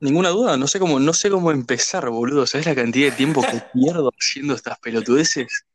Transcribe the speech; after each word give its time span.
Ninguna 0.00 0.30
duda, 0.30 0.56
no 0.56 0.66
sé 0.66 0.78
cómo, 0.78 0.98
no 0.98 1.12
sé 1.12 1.28
cómo 1.30 1.50
empezar, 1.50 2.08
boludo. 2.08 2.46
¿Sabes 2.46 2.66
la 2.66 2.74
cantidad 2.74 3.10
de 3.10 3.16
tiempo 3.16 3.42
que 3.42 3.60
pierdo 3.74 4.10
haciendo 4.18 4.54
estas 4.54 4.78
pelotudeces? 4.78 5.66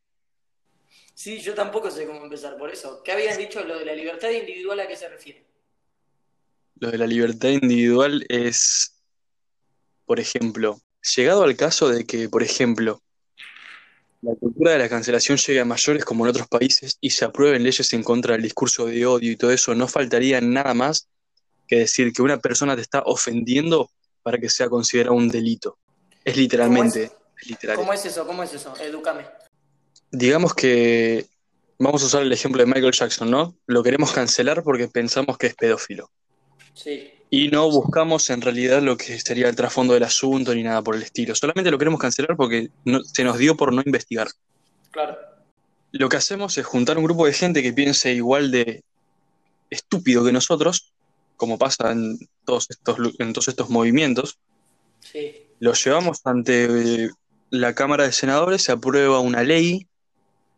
Sí, 1.14 1.40
yo 1.40 1.54
tampoco 1.54 1.90
sé 1.90 2.06
cómo 2.06 2.24
empezar 2.24 2.58
por 2.58 2.70
eso. 2.70 3.02
¿Qué 3.04 3.12
habías 3.12 3.38
dicho 3.38 3.64
lo 3.64 3.78
de 3.78 3.84
la 3.84 3.94
libertad 3.94 4.30
individual 4.30 4.80
a 4.80 4.88
qué 4.88 4.96
se 4.96 5.08
refiere? 5.08 5.46
Lo 6.78 6.90
de 6.90 6.98
la 6.98 7.06
libertad 7.06 7.50
individual 7.50 8.26
es, 8.28 9.00
por 10.04 10.18
ejemplo, 10.20 10.78
llegado 11.16 11.44
al 11.44 11.56
caso 11.56 11.88
de 11.88 12.04
que, 12.04 12.28
por 12.28 12.42
ejemplo, 12.42 13.00
la 14.22 14.34
cultura 14.34 14.72
de 14.72 14.78
la 14.78 14.88
cancelación 14.88 15.38
llegue 15.38 15.60
a 15.60 15.64
mayores 15.64 16.04
como 16.04 16.24
en 16.24 16.30
otros 16.30 16.48
países 16.48 16.98
y 17.00 17.10
se 17.10 17.24
aprueben 17.24 17.62
leyes 17.62 17.92
en 17.92 18.02
contra 18.02 18.32
del 18.32 18.42
discurso 18.42 18.86
de 18.86 19.06
odio 19.06 19.30
y 19.30 19.36
todo 19.36 19.52
eso, 19.52 19.74
no 19.74 19.86
faltaría 19.86 20.40
nada 20.40 20.74
más 20.74 21.08
que 21.68 21.76
decir 21.76 22.12
que 22.12 22.22
una 22.22 22.38
persona 22.38 22.74
te 22.74 22.82
está 22.82 23.02
ofendiendo 23.06 23.90
para 24.26 24.38
que 24.38 24.48
sea 24.50 24.68
considerado 24.68 25.14
un 25.14 25.28
delito. 25.28 25.78
Es 26.24 26.36
literalmente. 26.36 27.06
¿Cómo 27.12 27.36
es 27.40 27.46
literal. 27.48 27.76
¿Cómo 27.76 27.92
es 27.92 28.04
eso? 28.06 28.26
¿Cómo 28.26 28.42
es 28.42 28.52
eso? 28.52 28.74
Edúcame. 28.80 29.24
Digamos 30.10 30.52
que 30.52 31.26
vamos 31.78 32.02
a 32.02 32.06
usar 32.06 32.22
el 32.22 32.32
ejemplo 32.32 32.60
de 32.60 32.66
Michael 32.66 32.90
Jackson, 32.92 33.30
¿no? 33.30 33.54
Lo 33.68 33.84
queremos 33.84 34.10
cancelar 34.10 34.64
porque 34.64 34.88
pensamos 34.88 35.38
que 35.38 35.46
es 35.46 35.54
pedófilo. 35.54 36.10
Sí. 36.74 37.12
Y 37.30 37.46
no 37.50 37.70
buscamos 37.70 38.28
en 38.30 38.42
realidad 38.42 38.82
lo 38.82 38.96
que 38.96 39.20
sería 39.20 39.48
el 39.48 39.54
trasfondo 39.54 39.94
del 39.94 40.02
asunto 40.02 40.52
ni 40.56 40.64
nada 40.64 40.82
por 40.82 40.96
el 40.96 41.02
estilo. 41.04 41.32
Solamente 41.36 41.70
lo 41.70 41.78
queremos 41.78 42.00
cancelar 42.00 42.36
porque 42.36 42.70
no- 42.84 43.04
se 43.04 43.22
nos 43.22 43.38
dio 43.38 43.56
por 43.56 43.72
no 43.72 43.80
investigar. 43.86 44.26
Claro. 44.90 45.16
Lo 45.92 46.08
que 46.08 46.16
hacemos 46.16 46.58
es 46.58 46.66
juntar 46.66 46.98
un 46.98 47.04
grupo 47.04 47.26
de 47.26 47.32
gente 47.32 47.62
que 47.62 47.72
piense 47.72 48.12
igual 48.12 48.50
de 48.50 48.82
estúpido 49.70 50.24
que 50.24 50.32
nosotros, 50.32 50.92
como 51.36 51.58
pasa 51.58 51.92
en 51.92 52.18
todos 52.44 52.66
estos, 52.70 52.96
en 53.18 53.32
todos 53.32 53.48
estos 53.48 53.70
movimientos, 53.70 54.38
Sí. 55.00 55.46
Lo 55.60 55.72
llevamos 55.72 56.20
ante 56.24 56.64
eh, 57.04 57.10
la 57.50 57.74
Cámara 57.74 58.04
de 58.04 58.12
Senadores, 58.12 58.62
se 58.62 58.72
aprueba 58.72 59.20
una 59.20 59.42
ley 59.44 59.86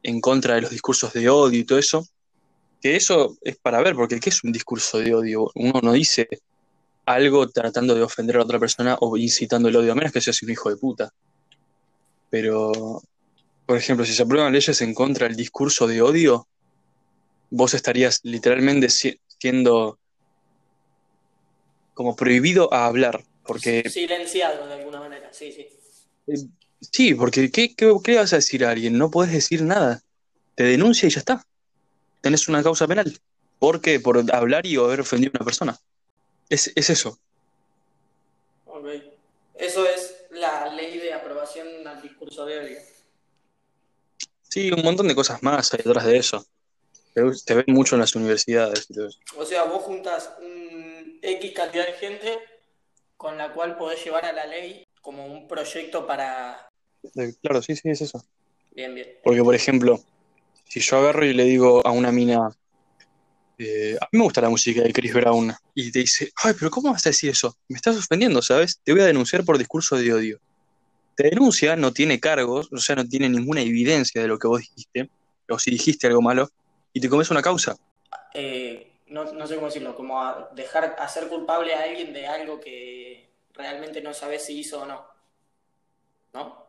en 0.03 0.21
contra 0.23 0.55
de 0.55 0.63
los 0.63 0.71
discursos 0.71 1.13
de 1.13 1.29
odio 1.29 1.61
y 1.61 1.65
todo 1.65 1.79
eso. 1.79 2.07
Que 2.81 2.97
eso 2.97 3.37
es 3.43 3.57
para 3.59 3.83
ver, 3.83 3.95
porque 3.95 4.21
¿qué 4.21 4.31
es 4.31 4.43
un 4.45 4.53
discurso 4.53 4.99
de 5.01 5.15
odio? 5.15 5.51
Uno 5.55 5.81
no 5.83 5.93
dice 5.93 6.29
algo 7.05 7.47
tratando 7.51 7.95
de 7.95 8.03
ofender 8.03 8.37
a 8.39 8.43
otra 8.43 8.59
persona 8.59 8.97
o 9.01 9.17
incitando 9.19 9.69
el 9.69 9.77
odio, 9.77 9.93
a 9.93 9.95
menos 9.95 10.13
que 10.13 10.21
seas 10.23 10.43
un 10.43 10.51
hijo 10.51 10.71
de 10.71 10.77
puta. 10.77 11.13
Pero, 12.31 13.03
por 13.67 13.77
ejemplo, 13.77 14.05
si 14.07 14.15
se 14.15 14.23
aprueban 14.23 14.53
leyes 14.53 14.81
en 14.81 14.95
contra 14.95 15.27
del 15.29 15.37
discurso 15.37 15.87
de 15.87 16.01
odio, 16.03 16.47
vos 17.51 17.75
estarías 17.75 18.21
literalmente 18.23 18.89
si- 18.89 19.19
siendo 19.39 19.99
como 21.99 22.15
prohibido 22.15 22.73
a 22.73 22.87
hablar, 22.87 23.25
porque 23.45 23.91
Silenciado 23.91 24.69
de 24.69 24.75
alguna 24.75 25.01
manera, 25.01 25.33
sí, 25.33 25.51
sí. 25.51 25.67
Eh, 26.29 26.47
Sí, 26.93 27.13
porque 27.13 27.51
¿qué, 27.51 27.75
qué, 27.75 27.93
qué 28.05 28.13
le 28.13 28.19
vas 28.19 28.33
a 28.33 28.37
decir 28.37 28.65
a 28.65 28.71
alguien? 28.71 28.97
No 28.97 29.11
podés 29.11 29.33
decir 29.33 29.63
nada. 29.63 30.01
Te 30.55 30.63
denuncia 30.63 31.09
y 31.09 31.11
ya 31.11 31.19
está. 31.19 31.45
Tenés 32.21 32.47
una 32.47 32.63
causa 32.63 32.87
penal. 32.87 33.19
¿Por 33.59 33.81
qué? 33.81 33.99
Por 33.99 34.25
hablar 34.33 34.65
y 34.65 34.77
haber 34.77 35.01
ofendido 35.01 35.33
a 35.35 35.39
una 35.39 35.45
persona. 35.45 35.77
Es, 36.49 36.71
es 36.77 36.89
eso. 36.89 37.19
Ok. 38.67 38.87
Eso 39.57 39.85
es 39.89 40.15
la 40.31 40.73
ley 40.73 40.99
de 40.99 41.13
aprobación 41.15 41.67
al 41.85 42.01
discurso 42.01 42.47
de 42.47 42.61
odio. 42.61 42.79
Sí, 44.49 44.71
un 44.71 44.85
montón 44.85 45.09
de 45.09 45.17
cosas 45.17 45.43
más 45.43 45.75
hay 45.75 45.83
detrás 45.83 46.05
de 46.05 46.17
eso. 46.17 46.47
Te, 47.13 47.23
te 47.45 47.55
ven 47.55 47.75
mucho 47.75 47.97
en 47.97 48.03
las 48.03 48.15
universidades 48.15 48.87
y 48.89 48.95
todo 48.95 49.09
eso. 49.09 49.19
O 49.37 49.45
sea, 49.45 49.65
vos 49.65 49.83
juntas 49.83 50.31
un 50.38 50.38
X 51.23 51.53
cantidad 51.53 51.87
de 51.87 51.93
gente 51.95 52.39
con 53.17 53.37
la 53.37 53.53
cual 53.53 53.77
podés 53.77 54.05
llevar 54.05 54.25
a 54.25 54.33
la 54.33 54.47
ley 54.47 54.87
como 55.01 55.27
un 55.27 55.49
proyecto 55.49 56.07
para... 56.07 56.69
Eh, 57.17 57.35
Claro, 57.43 57.63
sí, 57.63 57.75
sí, 57.75 57.91
es 57.91 58.01
eso. 58.01 58.25
Bien, 58.75 58.95
bien. 58.95 59.09
Porque, 59.25 59.43
por 59.43 59.55
ejemplo, 59.55 60.01
si 60.69 60.81
yo 60.81 60.99
agarro 60.99 61.25
y 61.25 61.35
le 61.35 61.45
digo 61.45 61.85
a 61.87 61.91
una 61.91 62.13
mina, 62.13 62.51
eh, 63.59 63.97
a 64.01 64.09
mí 64.13 64.19
me 64.19 64.25
gusta 64.25 64.41
la 64.41 64.51
música 64.51 64.83
de 64.83 64.93
Chris 64.93 65.13
Brown, 65.13 65.53
y 65.75 65.91
te 65.91 66.01
dice, 66.01 66.31
ay, 66.45 66.55
pero 66.59 66.71
¿cómo 66.71 66.93
vas 66.93 67.05
a 67.07 67.11
decir 67.11 67.31
eso? 67.31 67.57
Me 67.69 67.77
estás 67.77 67.97
ofendiendo, 67.97 68.41
¿sabes? 68.41 68.81
Te 68.85 68.93
voy 68.93 69.01
a 69.01 69.07
denunciar 69.07 69.45
por 69.45 69.59
discurso 69.59 69.97
de 69.97 70.13
odio. 70.13 70.41
Te 71.17 71.25
denuncia, 71.25 71.75
no 71.75 71.93
tiene 71.93 72.21
cargos, 72.21 72.69
o 72.73 72.79
sea, 72.79 72.95
no 72.95 73.09
tiene 73.09 73.29
ninguna 73.29 73.63
evidencia 73.63 74.23
de 74.23 74.29
lo 74.29 74.39
que 74.39 74.47
vos 74.47 74.61
dijiste, 74.61 75.11
o 75.49 75.59
si 75.59 75.73
dijiste 75.73 76.07
algo 76.07 76.23
malo, 76.23 76.51
y 76.93 77.01
te 77.01 77.09
comes 77.09 77.31
una 77.31 77.43
causa. 77.43 77.77
Eh, 78.35 78.93
no, 79.11 79.25
no 79.33 79.47
sé 79.47 79.55
cómo 79.55 79.67
decirlo, 79.67 79.95
como 79.95 80.23
a 80.23 80.51
dejar 80.55 80.97
hacer 80.99 81.29
culpable 81.29 81.75
a 81.75 81.83
alguien 81.83 82.13
de 82.13 82.27
algo 82.27 82.61
que 82.61 83.29
realmente 83.53 84.01
no 84.01 84.15
sabes 84.15 84.45
si 84.45 84.59
hizo 84.61 84.83
o 84.83 84.87
no. 84.87 85.07
¿No? 86.33 86.67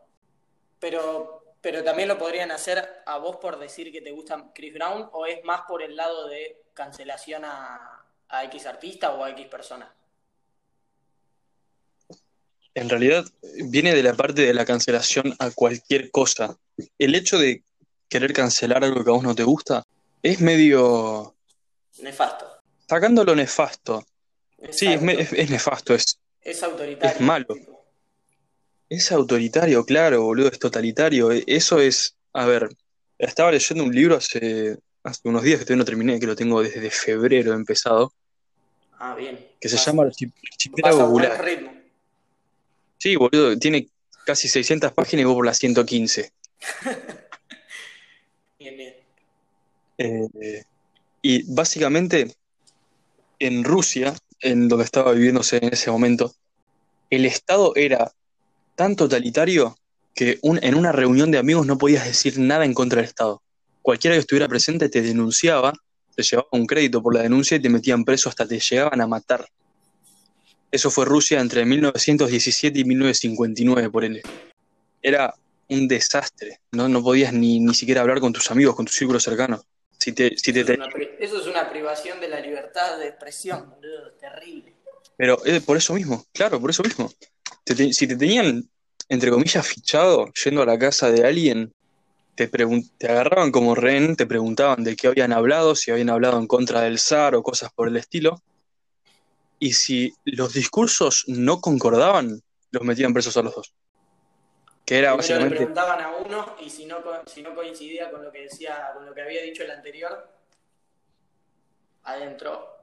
Pero, 0.78 1.54
pero 1.60 1.84
también 1.84 2.08
lo 2.08 2.18
podrían 2.18 2.50
hacer 2.50 3.02
a 3.06 3.18
vos 3.18 3.36
por 3.36 3.58
decir 3.58 3.92
que 3.92 4.00
te 4.00 4.10
gusta 4.10 4.50
Chris 4.54 4.74
Brown 4.74 5.08
o 5.12 5.26
es 5.26 5.44
más 5.44 5.62
por 5.62 5.82
el 5.82 5.96
lado 5.96 6.28
de 6.28 6.62
cancelación 6.74 7.44
a, 7.44 8.04
a 8.28 8.44
X 8.44 8.66
artista 8.66 9.14
o 9.14 9.24
a 9.24 9.30
X 9.30 9.46
persona. 9.46 9.94
En 12.74 12.88
realidad, 12.88 13.24
viene 13.64 13.94
de 13.94 14.02
la 14.02 14.14
parte 14.14 14.42
de 14.42 14.54
la 14.54 14.64
cancelación 14.64 15.34
a 15.38 15.50
cualquier 15.50 16.10
cosa. 16.10 16.56
El 16.98 17.14
hecho 17.14 17.38
de 17.38 17.64
querer 18.08 18.32
cancelar 18.32 18.84
algo 18.84 19.04
que 19.04 19.10
a 19.10 19.14
vos 19.14 19.22
no 19.22 19.34
te 19.34 19.44
gusta 19.44 19.84
es 20.22 20.40
medio... 20.40 21.34
Nefasto. 22.02 22.46
Sacando 22.88 23.24
lo 23.24 23.34
nefasto. 23.34 24.04
Sí, 24.70 24.86
es, 24.92 25.00
nefasto, 25.50 25.94
es, 25.94 26.18
Es 26.42 26.62
autoritario. 26.62 27.14
es 27.14 27.20
malo. 27.20 27.46
Es 28.88 29.12
autoritario, 29.12 29.84
claro, 29.84 30.22
boludo, 30.22 30.48
es 30.48 30.58
totalitario. 30.58 31.30
E- 31.32 31.44
Eso 31.46 31.78
es, 31.78 32.16
a 32.32 32.44
ver, 32.46 32.68
estaba 33.18 33.52
leyendo 33.52 33.84
un 33.84 33.94
libro 33.94 34.16
hace, 34.16 34.76
hace 35.04 35.20
unos 35.28 35.42
días 35.42 35.58
que 35.60 35.64
todavía 35.64 35.78
no 35.80 35.84
terminé, 35.84 36.18
que 36.20 36.26
lo 36.26 36.34
tengo 36.36 36.62
desde 36.62 36.90
febrero 36.90 37.52
empezado, 37.54 38.12
Ah, 38.98 39.14
bien. 39.14 39.46
que 39.60 39.68
se 39.68 39.76
Vas- 39.76 39.86
llama 39.86 40.02
Archipiélago 40.04 41.08
Gulag. 41.08 41.40
ritmo. 41.42 41.72
Sí, 42.98 43.16
boludo, 43.16 43.56
tiene 43.58 43.88
casi 44.26 44.48
600 44.48 44.92
páginas 44.92 45.22
y 45.22 45.24
voy 45.24 45.34
por 45.36 45.46
las 45.46 45.58
115. 45.58 46.32
Bien, 48.58 48.76
bien. 48.76 48.94
Eh, 49.96 50.64
y 51.22 51.42
básicamente 51.52 52.34
en 53.38 53.64
Rusia, 53.64 54.14
en 54.40 54.68
donde 54.68 54.84
estaba 54.84 55.12
viviéndose 55.12 55.58
en 55.58 55.72
ese 55.72 55.90
momento, 55.90 56.34
el 57.10 57.24
Estado 57.24 57.72
era 57.76 58.12
tan 58.76 58.96
totalitario 58.96 59.76
que 60.14 60.38
en 60.42 60.74
una 60.74 60.92
reunión 60.92 61.30
de 61.30 61.38
amigos 61.38 61.66
no 61.66 61.78
podías 61.78 62.04
decir 62.04 62.38
nada 62.38 62.64
en 62.64 62.74
contra 62.74 62.96
del 62.96 63.08
Estado. 63.08 63.42
Cualquiera 63.82 64.14
que 64.14 64.20
estuviera 64.20 64.48
presente 64.48 64.88
te 64.88 65.02
denunciaba, 65.02 65.72
te 66.14 66.22
llevaba 66.22 66.48
un 66.52 66.66
crédito 66.66 67.02
por 67.02 67.14
la 67.14 67.22
denuncia 67.22 67.56
y 67.56 67.60
te 67.60 67.68
metían 67.68 68.04
preso 68.04 68.28
hasta 68.28 68.46
te 68.46 68.60
llegaban 68.60 69.00
a 69.00 69.06
matar. 69.06 69.46
Eso 70.70 70.90
fue 70.90 71.04
Rusia 71.04 71.40
entre 71.40 71.64
1917 71.64 72.78
y 72.78 72.84
1959, 72.84 73.90
por 73.90 74.04
él. 74.04 74.22
Era 75.02 75.34
un 75.68 75.88
desastre. 75.88 76.60
No, 76.72 76.88
no 76.88 77.02
podías 77.02 77.32
ni, 77.32 77.58
ni 77.58 77.74
siquiera 77.74 78.02
hablar 78.02 78.20
con 78.20 78.32
tus 78.32 78.50
amigos, 78.50 78.76
con 78.76 78.86
tu 78.86 78.92
círculo 78.92 79.18
cercano. 79.18 79.62
Si 80.00 80.12
te, 80.12 80.34
si 80.36 80.52
te 80.52 80.60
Eso 80.60 80.72
es, 80.72 80.78
una, 80.78 80.88
pri- 80.88 81.10
eso 81.20 81.40
es 81.40 81.46
una 81.46 81.70
privación 81.70 82.20
de 82.20 82.28
la 82.28 82.40
libertad 82.40 82.98
de 82.98 83.08
expresión, 83.08 83.68
boludo. 83.68 84.12
Terrible. 84.18 84.74
Pero 85.16 85.38
por 85.66 85.76
eso 85.76 85.92
mismo, 85.92 86.24
claro, 86.32 86.58
por 86.58 86.70
eso 86.70 86.82
mismo. 86.82 87.10
Si 87.92 88.06
te 88.06 88.16
tenían, 88.16 88.68
entre 89.08 89.30
comillas, 89.30 89.66
fichado 89.66 90.32
yendo 90.44 90.62
a 90.62 90.66
la 90.66 90.78
casa 90.78 91.10
de 91.10 91.26
alguien, 91.26 91.72
te 92.34 92.48
agarraban 93.06 93.52
como 93.52 93.74
rehén, 93.74 94.16
te 94.16 94.24
preguntaban 94.26 94.82
de 94.82 94.96
qué 94.96 95.08
habían 95.08 95.34
hablado, 95.34 95.74
si 95.74 95.90
habían 95.90 96.08
hablado 96.08 96.38
en 96.38 96.46
contra 96.46 96.80
del 96.80 96.98
zar 96.98 97.34
o 97.34 97.42
cosas 97.42 97.70
por 97.74 97.86
el 97.88 97.98
estilo. 97.98 98.42
Y 99.58 99.74
si 99.74 100.14
los 100.24 100.54
discursos 100.54 101.24
no 101.26 101.60
concordaban, 101.60 102.40
los 102.70 102.82
metían 102.82 103.12
presos 103.12 103.36
a 103.36 103.42
los 103.42 103.54
dos. 103.54 103.74
Que 104.90 104.98
era 104.98 105.16
Primero 105.16 105.44
le 105.44 105.50
básicamente. 105.50 105.56
preguntaban 105.56 106.00
a 106.00 106.16
uno 106.16 106.56
y 106.60 106.68
si 106.68 106.84
no, 106.84 106.96
si 107.24 107.42
no 107.42 107.54
coincidía 107.54 108.10
con 108.10 108.24
lo 108.24 108.32
que 108.32 108.40
decía, 108.40 108.90
con 108.92 109.06
lo 109.06 109.14
que 109.14 109.22
había 109.22 109.40
dicho 109.40 109.62
el 109.62 109.70
anterior, 109.70 110.28
adentro. 112.02 112.76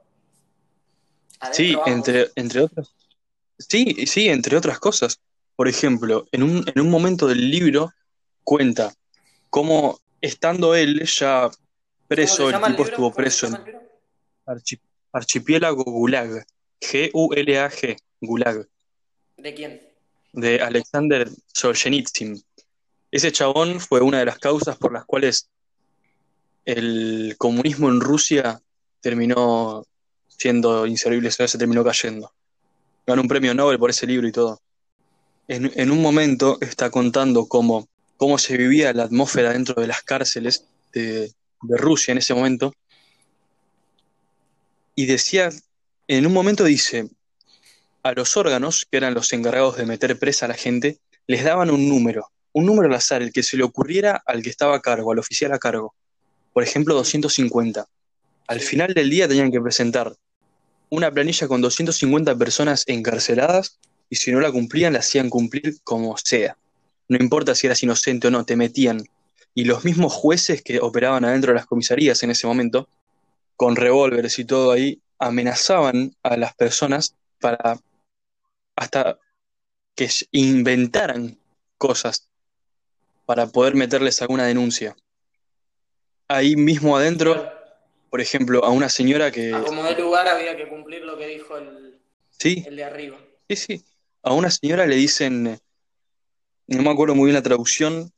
Adentro 1.38 1.52
Sí, 1.52 1.78
entre, 1.84 2.30
entre 2.34 2.62
otras. 2.62 2.94
Sí, 3.58 4.06
sí, 4.06 4.30
entre 4.30 4.56
otras 4.56 4.78
cosas. 4.78 5.20
Por 5.54 5.68
ejemplo, 5.68 6.26
en 6.32 6.44
un, 6.44 6.64
en 6.74 6.80
un 6.80 6.88
momento 6.88 7.26
del 7.26 7.50
libro 7.50 7.92
cuenta 8.42 8.94
cómo 9.50 10.00
estando 10.22 10.74
él 10.74 11.04
ya 11.04 11.42
¿Cómo 11.42 11.52
se 11.52 12.06
preso, 12.08 12.48
el 12.48 12.62
tipo 12.62 12.84
estuvo 12.84 13.12
¿Cómo 13.12 13.28
se 13.30 13.46
preso 13.46 13.46
en 13.48 14.80
Archipiélago 15.12 15.84
Gulag, 15.84 16.46
G-U-L-A-G, 16.80 17.98
Gulag, 18.22 18.66
¿De 19.36 19.52
quién? 19.52 19.87
De 20.40 20.60
Alexander 20.60 21.28
Solzhenitsyn. 21.52 22.42
Ese 23.10 23.32
chabón 23.32 23.80
fue 23.80 24.00
una 24.00 24.18
de 24.18 24.26
las 24.26 24.38
causas 24.38 24.76
por 24.76 24.92
las 24.92 25.04
cuales 25.04 25.48
el 26.64 27.34
comunismo 27.38 27.88
en 27.88 28.00
Rusia 28.00 28.60
terminó 29.00 29.86
siendo 30.28 30.86
inservible, 30.86 31.30
se 31.30 31.58
terminó 31.58 31.82
cayendo. 31.82 32.32
ganó 33.06 33.22
un 33.22 33.28
premio 33.28 33.54
Nobel 33.54 33.78
por 33.78 33.90
ese 33.90 34.06
libro 34.06 34.28
y 34.28 34.32
todo. 34.32 34.60
En, 35.48 35.72
en 35.74 35.90
un 35.90 36.02
momento 36.02 36.58
está 36.60 36.90
contando 36.90 37.46
cómo, 37.46 37.88
cómo 38.16 38.36
se 38.38 38.56
vivía 38.56 38.92
la 38.92 39.04
atmósfera 39.04 39.52
dentro 39.52 39.80
de 39.80 39.86
las 39.86 40.02
cárceles 40.02 40.66
de, 40.92 41.32
de 41.62 41.76
Rusia 41.76 42.12
en 42.12 42.18
ese 42.18 42.34
momento. 42.34 42.74
Y 44.94 45.06
decía, 45.06 45.48
en 46.06 46.26
un 46.26 46.32
momento 46.32 46.64
dice, 46.64 47.08
a 48.08 48.12
los 48.14 48.38
órganos, 48.38 48.86
que 48.90 48.96
eran 48.96 49.12
los 49.12 49.32
encargados 49.34 49.76
de 49.76 49.84
meter 49.84 50.18
presa 50.18 50.46
a 50.46 50.48
la 50.48 50.54
gente, 50.54 50.98
les 51.26 51.44
daban 51.44 51.70
un 51.70 51.88
número, 51.88 52.26
un 52.52 52.64
número 52.64 52.88
al 52.88 52.94
azar, 52.94 53.20
el 53.20 53.32
que 53.32 53.42
se 53.42 53.58
le 53.58 53.64
ocurriera 53.64 54.22
al 54.24 54.42
que 54.42 54.48
estaba 54.48 54.76
a 54.76 54.80
cargo, 54.80 55.12
al 55.12 55.18
oficial 55.18 55.52
a 55.52 55.58
cargo. 55.58 55.94
Por 56.54 56.62
ejemplo, 56.62 56.94
250. 56.94 57.86
Al 58.46 58.60
final 58.60 58.94
del 58.94 59.10
día 59.10 59.28
tenían 59.28 59.52
que 59.52 59.60
presentar 59.60 60.14
una 60.88 61.10
planilla 61.10 61.46
con 61.48 61.60
250 61.60 62.34
personas 62.36 62.84
encarceladas 62.86 63.78
y 64.08 64.16
si 64.16 64.32
no 64.32 64.40
la 64.40 64.50
cumplían, 64.50 64.94
la 64.94 65.00
hacían 65.00 65.28
cumplir 65.28 65.76
como 65.84 66.16
sea. 66.16 66.56
No 67.08 67.18
importa 67.18 67.54
si 67.54 67.66
eras 67.66 67.82
inocente 67.82 68.28
o 68.28 68.30
no, 68.30 68.44
te 68.44 68.56
metían. 68.56 69.04
Y 69.54 69.64
los 69.64 69.84
mismos 69.84 70.14
jueces 70.14 70.62
que 70.62 70.80
operaban 70.80 71.26
adentro 71.26 71.52
de 71.52 71.56
las 71.58 71.66
comisarías 71.66 72.22
en 72.22 72.30
ese 72.30 72.46
momento, 72.46 72.88
con 73.54 73.76
revólveres 73.76 74.38
y 74.38 74.46
todo 74.46 74.72
ahí, 74.72 75.02
amenazaban 75.18 76.16
a 76.22 76.38
las 76.38 76.54
personas 76.54 77.14
para 77.38 77.78
hasta 78.78 79.18
que 79.94 80.08
inventaran 80.30 81.36
cosas 81.76 82.30
para 83.26 83.46
poder 83.48 83.74
meterles 83.74 84.22
alguna 84.22 84.46
denuncia. 84.46 84.96
Ahí 86.28 86.54
mismo 86.56 86.96
adentro, 86.96 87.50
por 88.08 88.20
ejemplo, 88.20 88.64
a 88.64 88.70
una 88.70 88.88
señora 88.88 89.30
que... 89.32 89.52
A 89.52 89.62
como 89.62 89.82
de 89.82 89.96
lugar 89.98 90.28
había 90.28 90.56
que 90.56 90.68
cumplir 90.68 91.02
lo 91.02 91.18
que 91.18 91.26
dijo 91.26 91.58
el, 91.58 92.00
Sí, 92.30 92.64
el 92.66 92.76
de 92.76 92.84
arriba. 92.84 93.18
sí, 93.48 93.56
sí. 93.56 93.84
A 94.22 94.32
una 94.32 94.50
señora 94.50 94.86
le 94.86 94.96
dicen, 94.96 95.58
no 96.66 96.82
me 96.82 96.90
acuerdo 96.90 97.14
muy 97.14 97.26
bien 97.26 97.34
la 97.34 97.42
traducción, 97.42 98.12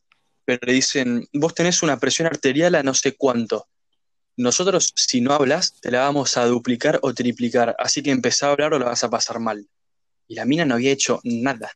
pero 0.45 0.61
le 0.67 0.75
dicen, 0.75 1.27
vos 1.33 1.55
tenés 1.55 1.83
una 1.83 1.99
presión 1.99 2.27
arterial 2.27 2.75
a 2.75 2.83
no 2.83 2.95
sé 2.95 3.17
cuánto. 3.17 3.67
Nosotros, 4.37 4.93
si 4.97 5.21
no 5.21 5.33
hablas, 5.33 5.75
te 5.81 5.91
la 5.91 6.01
vamos 6.01 6.37
a 6.37 6.45
duplicar 6.47 6.99
o 7.03 7.15
triplicar, 7.15 7.77
así 7.79 8.03
que 8.03 8.11
empezá 8.11 8.49
a 8.49 8.53
hablar 8.53 8.75
o 8.75 8.79
la 8.79 8.87
vas 8.87 9.05
a 9.05 9.11
pasar 9.11 9.39
mal. 9.39 9.67
Y 10.31 10.37
la 10.37 10.45
mina 10.45 10.65
no 10.65 10.75
había 10.75 10.93
hecho 10.93 11.21
nada. 11.25 11.73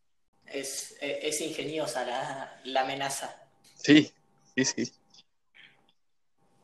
Es, 0.47 0.95
es, 1.01 1.41
es 1.41 1.41
ingeniosa 1.41 2.05
la, 2.05 2.61
la 2.63 2.83
amenaza. 2.83 3.35
Sí, 3.75 4.13
sí, 4.55 4.65
sí. 4.65 4.93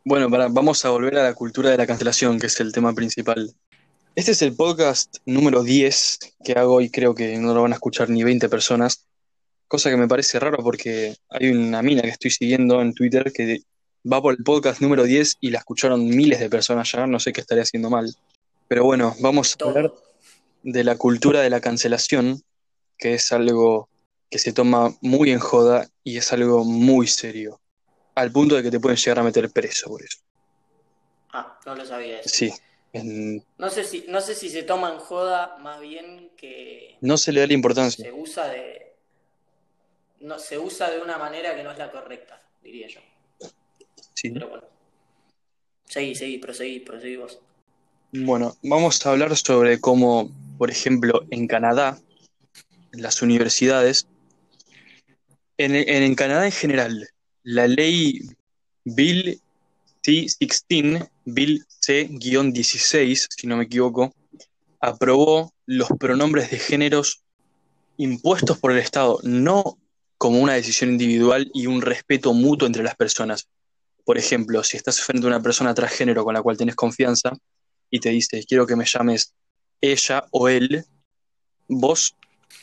Bueno, 0.05 0.31
para, 0.31 0.47
vamos 0.47 0.85
a 0.85 0.91
volver 0.91 1.19
a 1.19 1.25
la 1.25 1.35
cultura 1.35 1.69
de 1.69 1.77
la 1.77 1.89
cancelación, 1.89 2.39
que 2.39 2.47
es 2.47 2.61
el 2.61 2.71
tema 2.71 2.95
principal. 2.95 3.53
Este 4.15 4.31
es 4.31 4.43
el 4.43 4.55
podcast 4.55 5.17
número 5.27 5.65
10 5.65 6.19
que 6.45 6.53
hago 6.53 6.81
y 6.81 6.91
creo 6.91 7.13
que 7.13 7.37
no 7.39 7.55
lo 7.55 7.63
van 7.63 7.73
a 7.73 7.75
escuchar 7.75 8.09
ni 8.09 8.23
20 8.23 8.49
personas, 8.49 9.09
cosa 9.67 9.91
que 9.91 9.97
me 9.97 10.07
parece 10.07 10.39
raro 10.39 10.59
porque 10.63 11.17
hay 11.29 11.49
una 11.49 11.83
mina 11.83 12.03
que 12.03 12.11
estoy 12.11 12.31
siguiendo 12.31 12.81
en 12.83 12.95
Twitter 12.95 13.33
que 13.33 13.63
va 14.11 14.23
por 14.23 14.35
el 14.35 14.45
podcast 14.45 14.81
número 14.81 15.03
10 15.03 15.39
y 15.41 15.51
la 15.51 15.59
escucharon 15.59 16.07
miles 16.07 16.39
de 16.39 16.49
personas 16.49 16.93
ya, 16.93 17.05
no 17.09 17.19
sé 17.19 17.33
qué 17.33 17.41
estaría 17.41 17.65
haciendo 17.65 17.91
mal. 17.91 18.15
Pero 18.69 18.85
bueno, 18.85 19.17
vamos 19.19 19.57
a 19.61 19.65
hablar. 19.65 19.93
De 20.63 20.85
la 20.85 20.97
cultura 20.97 21.41
de 21.41 21.51
la 21.51 21.61
cancelación, 21.61 22.43
que 22.99 23.15
es 23.15 23.33
algo 23.33 23.89
que 24.31 24.39
se 24.39 24.53
toma 24.53 24.95
muy 25.01 25.31
en 25.33 25.39
joda 25.41 25.89
y 26.05 26.17
es 26.19 26.33
algo 26.33 26.65
muy 26.65 27.07
serio, 27.07 27.61
al 28.15 28.31
punto 28.31 28.55
de 28.57 28.63
que 28.63 28.71
te 28.71 28.79
pueden 28.81 28.97
llegar 28.99 29.19
a 29.19 29.23
meter 29.25 29.51
preso 29.51 29.89
por 29.89 30.03
eso. 30.03 30.19
Ah, 31.33 31.59
no 31.67 31.75
lo 31.75 31.85
sabía 31.85 32.21
eso. 32.21 32.29
Sí, 32.29 32.53
en- 32.93 33.45
No 33.59 33.71
sé 33.71 33.85
si, 33.85 34.05
no 34.09 34.21
sé 34.21 34.35
si 34.35 34.49
se 34.51 34.63
toma 34.63 34.93
en 34.93 34.99
joda, 34.99 35.57
más 35.59 35.81
bien 35.81 36.31
que 36.37 36.97
no 37.01 37.17
se 37.17 37.33
le 37.33 37.41
da 37.41 37.47
la 37.47 37.53
importancia. 37.55 38.05
se 38.05 38.13
usa 38.13 38.49
de. 38.49 38.97
No, 40.21 40.39
se 40.39 40.59
usa 40.59 40.91
de 40.91 41.01
una 41.01 41.17
manera 41.19 41.57
que 41.57 41.63
no 41.63 41.71
es 41.71 41.79
la 41.79 41.91
correcta, 41.91 42.43
diría 42.63 42.89
yo. 42.89 43.01
Sí. 44.15 44.31
Pero 44.31 44.49
bueno. 44.49 44.65
Seguí, 45.87 46.15
seguí, 46.15 46.39
proseguí, 46.39 46.81
proseguí 46.81 47.17
vos. 47.17 47.41
Bueno, 48.13 48.57
vamos 48.63 49.07
a 49.07 49.11
hablar 49.11 49.37
sobre 49.37 49.81
cómo, 49.81 50.31
por 50.59 50.71
ejemplo, 50.71 51.23
en 51.31 51.47
Canadá, 51.47 51.99
en 52.93 53.03
las 53.03 53.23
universidades, 53.23 54.09
en, 55.57 55.77
en- 55.77 56.15
Canadá 56.17 56.47
en 56.47 56.53
general, 56.53 57.09
la 57.45 57.69
ley 57.69 58.21
Bill 58.85 59.41
C-16, 60.03 61.09
Bill 61.25 61.65
C-16, 61.69 63.27
si 63.31 63.47
no 63.47 63.57
me 63.57 63.65
equivoco, 63.65 64.13
aprobó 64.81 65.53
los 65.67 65.89
pronombres 65.99 66.51
de 66.51 66.59
géneros 66.59 67.23
impuestos 67.97 68.59
por 68.59 68.73
el 68.73 68.79
Estado, 68.79 69.21
no 69.23 69.79
como 70.19 70.41
una 70.41 70.55
decisión 70.55 70.91
individual 70.91 71.49
y 71.55 71.67
un 71.67 71.81
respeto 71.81 72.33
mutuo 72.35 72.67
entre 72.67 72.83
las 72.83 72.97
personas. 72.97 73.47
Por 74.05 74.19
ejemplo, 74.19 74.65
si 74.65 74.77
estás 74.77 75.01
frente 75.01 75.27
a 75.27 75.29
una 75.29 75.43
persona 75.43 75.75
transgénero 75.75 76.25
con 76.25 76.35
la 76.35 76.43
cual 76.43 76.57
tienes 76.57 76.75
confianza, 76.75 77.33
y 77.91 78.01
te 78.01 78.11
dice, 78.11 78.45
quiero 78.47 78.67
que 78.67 78.77
me 78.77 78.85
llames 78.87 79.35
ella 79.81 80.27
o 80.31 80.49
él, 80.49 80.85
vos 81.69 82.15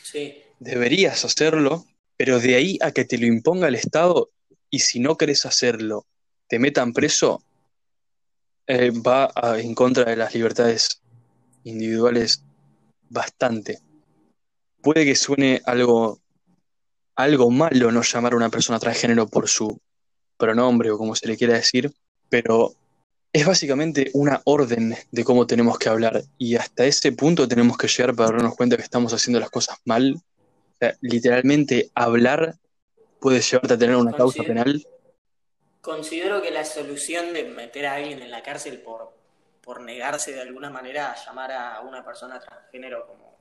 Sí, 0.02 0.42
deberías 0.58 1.24
hacerlo, 1.24 1.84
pero 2.16 2.40
de 2.40 2.54
ahí 2.54 2.78
a 2.80 2.92
que 2.92 3.04
te 3.04 3.18
lo 3.18 3.26
imponga 3.26 3.68
el 3.68 3.74
Estado 3.74 4.28
y 4.70 4.80
si 4.80 5.00
no 5.00 5.16
querés 5.16 5.44
hacerlo, 5.46 6.06
te 6.48 6.58
metan 6.58 6.92
preso, 6.92 7.42
eh, 8.66 8.90
va 8.90 9.30
a- 9.34 9.58
en 9.58 9.74
contra 9.74 10.04
de 10.04 10.16
las 10.16 10.34
libertades 10.34 11.00
individuales 11.64 12.42
bastante. 13.08 13.80
Puede 14.82 15.04
que 15.04 15.16
suene 15.16 15.60
algo, 15.64 16.20
algo 17.16 17.50
malo 17.50 17.90
no 17.90 18.02
llamar 18.02 18.32
a 18.32 18.36
una 18.36 18.50
persona 18.50 18.78
transgénero 18.78 19.26
por 19.26 19.48
su 19.48 19.78
pronombre 20.36 20.90
o 20.90 20.98
como 20.98 21.14
se 21.16 21.26
le 21.26 21.36
quiera 21.36 21.54
decir, 21.54 21.92
pero 22.28 22.74
es 23.32 23.46
básicamente 23.46 24.10
una 24.14 24.40
orden 24.44 24.96
de 25.10 25.24
cómo 25.24 25.46
tenemos 25.46 25.78
que 25.78 25.88
hablar 25.88 26.22
y 26.38 26.56
hasta 26.56 26.84
ese 26.86 27.12
punto 27.12 27.46
tenemos 27.46 27.76
que 27.76 27.88
llegar 27.88 28.14
para 28.14 28.30
darnos 28.30 28.56
cuenta 28.56 28.76
que 28.76 28.82
estamos 28.82 29.12
haciendo 29.12 29.38
las 29.38 29.50
cosas 29.50 29.78
mal. 29.84 30.14
O 30.16 30.78
sea, 30.78 30.96
literalmente 31.00 31.90
hablar 31.94 32.56
puede 33.20 33.40
llevarte 33.40 33.74
a 33.74 33.78
tener 33.78 33.96
una 33.96 34.12
causa 34.12 34.42
penal. 34.42 34.86
considero 35.80 36.40
que 36.42 36.50
la 36.50 36.64
solución 36.64 37.32
de 37.32 37.44
meter 37.44 37.86
a 37.86 37.94
alguien 37.94 38.22
en 38.22 38.30
la 38.30 38.42
cárcel 38.42 38.80
por, 38.80 39.12
por 39.62 39.80
negarse 39.80 40.32
de 40.32 40.40
alguna 40.40 40.70
manera 40.70 41.12
a 41.12 41.24
llamar 41.24 41.52
a 41.52 41.80
una 41.80 42.04
persona 42.04 42.40
transgénero 42.40 43.06
como, 43.06 43.36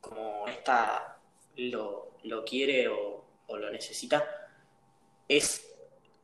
como 0.00 0.48
esta 0.48 1.18
lo, 1.56 2.16
lo 2.22 2.44
quiere 2.44 2.88
o, 2.88 3.24
o 3.46 3.56
lo 3.56 3.70
necesita 3.70 4.24
es 5.28 5.69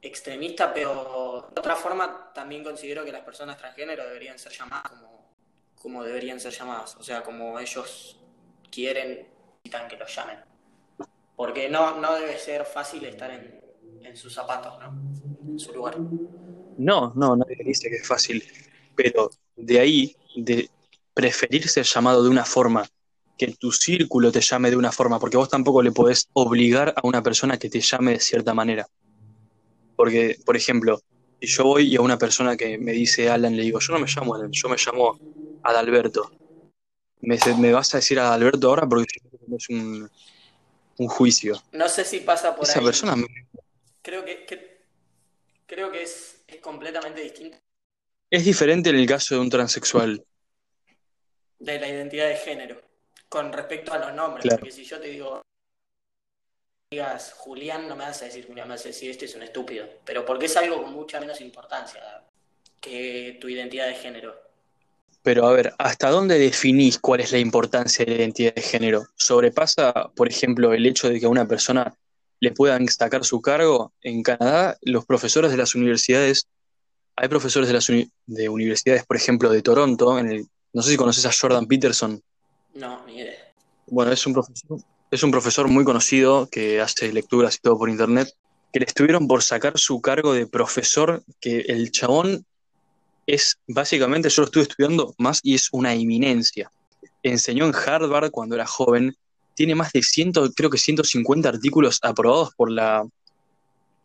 extremista, 0.07 0.73
pero 0.73 1.49
de 1.55 1.61
otra 1.61 1.77
forma 1.77 2.33
también 2.33 2.63
considero 2.63 3.05
que 3.05 3.13
las 3.13 3.23
personas 3.23 3.57
transgénero 3.57 4.05
deberían 4.05 4.39
ser 4.39 4.53
llamadas 4.53 4.93
como, 5.81 6.03
deberían 6.03 6.41
ser 6.41 6.53
llamadas, 6.53 6.97
o 6.97 7.03
sea, 7.03 7.23
como 7.23 7.61
ellos 7.61 8.19
quieren, 8.71 9.29
necesitan 9.65 9.89
que 9.89 9.97
los 9.97 10.15
llamen. 10.15 10.39
Porque 11.37 11.69
no, 11.69 12.01
no 12.01 12.15
debe 12.15 12.39
ser 12.39 12.65
fácil 12.65 13.05
estar 13.05 13.31
en, 13.31 13.61
en 14.03 14.17
sus 14.17 14.35
zapatos, 14.35 14.79
¿no? 14.81 14.99
En 15.49 15.59
su 15.59 15.73
lugar. 15.73 15.97
No, 16.79 17.13
no, 17.15 17.37
nadie 17.37 17.59
dice 17.65 17.89
que 17.89 17.97
es 17.97 18.07
fácil, 18.07 18.43
pero 18.97 19.31
de 19.55 19.79
ahí, 19.79 20.17
de 20.35 20.69
preferir 21.15 21.69
ser 21.69 21.85
llamado 21.85 22.25
de 22.25 22.31
una 22.31 22.45
forma, 22.45 22.85
que 23.39 23.49
tu 23.53 23.71
círculo 23.71 24.33
te 24.33 24.41
llame 24.41 24.71
de 24.71 24.77
una 24.77 24.93
forma, 24.93 25.19
porque 25.19 25.37
vos 25.37 25.49
tampoco 25.49 25.83
le 25.83 25.93
podés 25.93 26.29
obligar 26.33 26.95
a 26.97 27.07
una 27.07 27.23
persona 27.23 27.59
que 27.59 27.69
te 27.69 27.81
llame 27.81 28.13
de 28.13 28.21
cierta 28.21 28.55
manera. 28.55 28.87
Porque, 29.97 30.37
por 30.45 30.57
ejemplo, 30.57 31.00
si 31.41 31.47
yo 31.49 31.65
voy 31.65 31.88
y 31.93 31.97
a 31.97 32.00
una 32.03 32.19
persona 32.19 32.57
que 32.57 32.79
me 32.79 32.93
dice 32.93 33.29
Alan 33.31 33.57
le 33.57 33.62
digo, 33.62 33.81
yo 33.81 33.93
no 33.95 33.99
me 33.99 34.07
llamo 34.15 34.35
Alan, 34.35 34.50
yo 34.53 34.69
me 34.69 34.76
llamo 34.76 35.19
Adalberto. 35.62 36.31
Me, 37.23 37.38
me 37.59 37.73
vas 37.73 37.95
a 37.95 37.99
decir 37.99 38.19
Adalberto 38.21 38.69
ahora 38.69 38.87
porque 38.87 39.07
es 39.57 39.69
un, 39.71 40.09
un 40.99 41.09
juicio. 41.09 41.61
No 41.73 41.88
sé 41.88 42.05
si 42.05 42.21
pasa 42.21 42.55
por 42.55 42.65
Esa 42.65 42.79
ahí. 42.79 42.85
persona 42.85 43.17
me- 43.17 43.26
Creo 44.03 44.25
que, 44.25 44.45
que- 44.45 44.83
creo 45.67 45.91
que 45.91 46.03
es, 46.03 46.45
es 46.47 46.59
completamente 46.59 47.21
distinto 47.23 47.59
es 48.29 48.45
diferente 48.45 48.91
en 48.91 48.97
el 48.97 49.07
caso 49.07 49.35
de 49.37 49.41
un 49.41 49.49
transexual. 49.50 50.23
de 51.59 51.79
la 51.81 51.88
identidad 51.88 52.29
de 52.29 52.37
género 52.37 52.81
con 53.29 53.53
respecto 53.53 53.93
a 53.93 53.99
los 53.99 54.15
nombres. 54.15 54.43
Claro. 54.43 54.59
Porque 54.61 54.73
si 54.73 54.85
yo 54.85 55.00
te 55.00 55.09
digo, 55.09 55.43
digas 56.90 57.33
Julián, 57.38 57.88
no 57.88 57.97
me 57.97 58.05
vas 58.05 58.23
a 58.23 58.26
decir 58.26 58.47
Julián, 58.47 58.69
me 58.69 58.75
vas 58.75 58.85
a 58.85 58.88
decir 58.88 59.11
este 59.11 59.25
es 59.25 59.35
un 59.35 59.43
estúpido. 59.43 59.87
Pero 60.05 60.25
porque 60.25 60.47
es 60.47 60.57
algo 60.57 60.83
con 60.83 60.93
mucha 60.93 61.19
menos 61.19 61.40
importancia 61.40 62.00
que 62.81 63.38
tu 63.40 63.49
identidad 63.49 63.88
de 63.88 63.95
género. 63.95 64.35
Pero 65.23 65.47
a 65.49 65.52
ver, 65.52 65.75
¿hasta 65.78 66.11
dónde 66.11 66.38
definís 66.38 67.00
cuál 67.00 67.21
es 67.21 67.33
la 67.33 67.38
importancia 67.38 68.05
de 68.05 68.12
la 68.12 68.19
identidad 68.19 68.55
de 68.55 68.62
género? 68.62 69.07
¿Sobrepasa, 69.16 70.11
por 70.14 70.28
ejemplo, 70.28 70.73
el 70.73 70.87
hecho 70.87 71.09
de 71.11 71.19
que 71.19 71.26
a 71.26 71.28
una 71.28 71.49
persona 71.49 71.93
le 72.38 72.52
puedan 72.52 72.87
destacar 72.87 73.25
su 73.25 73.40
cargo? 73.40 73.93
En 74.02 74.23
Canadá, 74.23 74.78
los 74.83 75.05
profesores 75.05 75.50
de 75.50 75.57
las 75.57 75.75
universidades, 75.75 76.47
hay 77.16 77.26
profesores 77.28 77.66
de 77.69 77.75
las 77.75 77.88
uni- 77.88 78.09
de 78.26 78.49
universidades, 78.49 79.05
por 79.05 79.16
ejemplo, 79.16 79.50
de 79.50 79.62
Toronto, 79.62 80.16
en 80.21 80.31
el, 80.31 80.47
no 80.73 80.83
sé 80.83 80.93
si 80.93 80.97
conoces 80.97 81.26
a 81.26 81.33
Jordan 81.33 81.66
Peterson, 81.66 82.23
No, 82.75 83.05
ni 83.07 83.19
idea. 83.19 83.52
Bueno, 83.88 84.12
es 84.12 84.25
un 84.26 84.35
profesor, 84.35 84.78
es 85.11 85.23
un 85.23 85.31
profesor 85.31 85.69
muy 85.69 85.85
conocido 85.85 86.49
que 86.51 86.81
hace 86.81 87.13
lecturas 87.13 87.57
y 87.57 87.59
todo 87.59 87.79
por 87.79 87.89
internet, 87.89 88.33
que 88.73 88.81
le 88.81 88.87
estuvieron 88.87 89.29
por 89.29 89.43
sacar 89.43 89.79
su 89.79 90.01
cargo 90.01 90.35
de 90.35 90.47
profesor, 90.47 91.23
que 91.41 91.61
el 91.61 91.91
chabón 91.93 92.45
es 93.27 93.59
básicamente, 93.67 94.29
yo 94.29 94.43
lo 94.43 94.47
estuve 94.47 94.63
estudiando 94.65 95.15
más 95.19 95.41
y 95.43 95.55
es 95.55 95.69
una 95.73 95.95
eminencia. 95.95 96.71
Enseñó 97.23 97.67
en 97.67 97.75
Harvard 97.75 98.31
cuando 98.31 98.55
era 98.55 98.67
joven, 98.67 99.17
tiene 99.55 99.75
más 99.75 99.93
de 99.93 100.03
100, 100.03 100.33
creo 100.55 100.71
que 100.71 100.79
150 100.79 101.49
artículos 101.49 101.99
aprobados 102.03 102.55
por 102.55 102.71
la, 102.71 103.05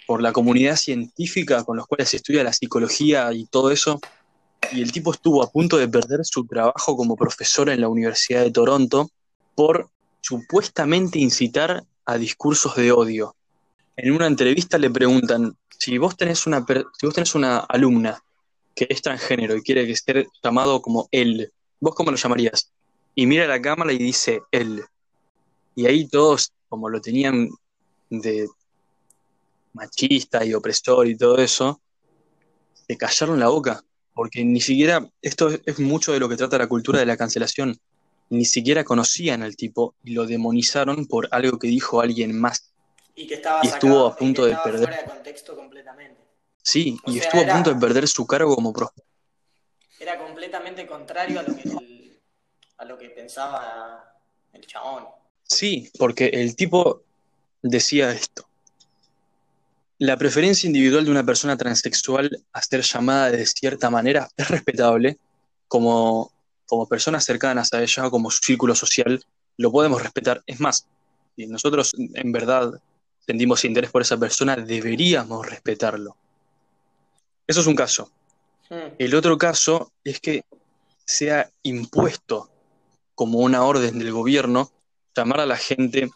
por 0.08 0.22
la 0.22 0.31
comunidad 0.31 0.75
científica 0.75 1.63
con 1.63 1.77
los 1.77 1.88
cuales 1.88 2.10
se 2.10 2.17
estudia 2.17 2.43
la 2.43 2.53
psicología 2.53 3.31
y 3.34 3.46
todo 3.46 3.72
eso. 3.72 4.00
Y 4.72 4.81
el 4.81 4.91
tipo 4.91 5.12
estuvo 5.12 5.43
a 5.43 5.51
punto 5.51 5.77
de 5.77 5.88
perder 5.88 6.22
su 6.24 6.46
trabajo 6.46 6.96
como 6.96 7.15
profesor 7.15 7.70
en 7.70 7.81
la 7.81 7.89
Universidad 7.89 8.43
de 8.43 8.51
Toronto 8.51 9.10
por 9.55 9.90
supuestamente 10.21 11.19
incitar 11.19 11.83
a 12.05 12.17
discursos 12.17 12.75
de 12.75 12.91
odio. 12.91 13.35
En 13.97 14.13
una 14.13 14.27
entrevista 14.27 14.77
le 14.77 14.89
preguntan, 14.89 15.57
si 15.77 15.97
vos 15.97 16.15
tenés 16.15 16.47
una, 16.47 16.65
si 16.97 17.05
vos 17.05 17.15
tenés 17.15 17.35
una 17.35 17.59
alumna 17.59 18.23
que 18.75 18.87
es 18.89 19.01
transgénero 19.01 19.55
y 19.55 19.61
quiere 19.61 19.89
esté 19.91 20.27
llamado 20.43 20.81
como 20.81 21.09
él, 21.11 21.51
¿vos 21.79 21.95
cómo 21.95 22.11
lo 22.11 22.17
llamarías? 22.17 22.71
Y 23.15 23.25
mira 23.25 23.47
la 23.47 23.61
cámara 23.61 23.91
y 23.91 23.97
dice 23.97 24.41
él. 24.51 24.83
Y 25.75 25.85
ahí 25.87 26.07
todos, 26.07 26.53
como 26.69 26.89
lo 26.89 27.01
tenían 27.01 27.49
de 28.09 28.47
machista 29.73 30.45
y 30.45 30.53
opresor 30.53 31.07
y 31.07 31.17
todo 31.17 31.37
eso, 31.37 31.81
se 32.87 32.97
callaron 32.97 33.39
la 33.39 33.47
boca, 33.47 33.83
porque 34.13 34.43
ni 34.43 34.61
siquiera, 34.61 35.09
esto 35.21 35.49
es 35.65 35.79
mucho 35.79 36.11
de 36.11 36.19
lo 36.19 36.29
que 36.29 36.37
trata 36.37 36.57
la 36.57 36.67
cultura 36.67 36.99
de 36.99 37.05
la 37.05 37.17
cancelación, 37.17 37.77
ni 38.31 38.45
siquiera 38.45 38.85
conocían 38.85 39.43
al 39.43 39.57
tipo 39.57 39.93
y 40.05 40.13
lo 40.13 40.25
demonizaron 40.25 41.05
por 41.05 41.27
algo 41.31 41.59
que 41.59 41.67
dijo 41.67 42.00
alguien 42.00 42.39
más. 42.39 42.71
Y 43.13 43.27
que 43.27 43.35
estaba 43.35 43.59
estuvo 43.61 44.07
a 44.07 44.15
punto 44.15 44.45
de 44.45 44.55
perder. 44.63 44.88
Fuera 44.88 45.01
de 45.01 45.09
contexto 45.09 45.55
completamente. 45.55 46.21
Sí, 46.63 46.97
y 47.07 47.19
estuvo 47.19 47.41
a 47.41 47.53
punto 47.53 47.73
de 47.73 47.79
perder 47.79 48.07
su 48.07 48.25
cargo 48.25 48.55
como 48.55 48.71
profesor. 48.71 49.03
Era 50.00 50.17
completamente 50.17 50.88
contrario 50.88 51.41
a 51.41 51.43
lo 51.43 51.55
que, 51.55 52.19
a 52.77 52.85
lo 52.85 52.97
que 52.97 53.09
pensaba 53.09 54.17
el 54.53 54.65
chabón. 54.65 55.05
Sí, 55.43 55.91
porque 56.00 56.27
el 56.27 56.55
tipo 56.55 57.03
decía 57.61 58.13
esto. 58.13 58.47
La 59.97 60.15
preferencia 60.15 60.67
individual 60.67 61.03
de 61.03 61.11
una 61.11 61.25
persona 61.25 61.57
transexual 61.57 62.31
a 62.53 62.61
ser 62.61 62.81
llamada 62.81 63.29
de 63.29 63.45
cierta 63.45 63.89
manera 63.89 64.29
es 64.38 64.47
respetable, 64.47 65.17
como, 65.67 66.31
como 66.71 66.87
personas 66.87 67.25
cercanas 67.25 67.73
a 67.73 67.83
ella, 67.83 68.09
como 68.09 68.31
su 68.31 68.39
círculo 68.41 68.73
social, 68.75 69.21
lo 69.57 69.73
podemos 69.73 70.01
respetar. 70.01 70.41
Es 70.47 70.61
más, 70.61 70.87
si 71.35 71.45
nosotros 71.45 71.91
en 71.97 72.31
verdad 72.31 72.71
sentimos 73.27 73.65
interés 73.65 73.91
por 73.91 74.03
esa 74.03 74.17
persona, 74.17 74.55
deberíamos 74.55 75.45
respetarlo. 75.45 76.15
Eso 77.45 77.59
es 77.59 77.67
un 77.67 77.75
caso. 77.75 78.09
El 78.97 79.13
otro 79.15 79.37
caso 79.37 79.91
es 80.05 80.21
que 80.21 80.45
sea 81.03 81.51
impuesto 81.63 82.49
como 83.15 83.39
una 83.39 83.65
orden 83.65 83.99
del 83.99 84.13
gobierno 84.13 84.71
llamar 85.13 85.41
a 85.41 85.45
la 85.45 85.57
gente 85.57 86.09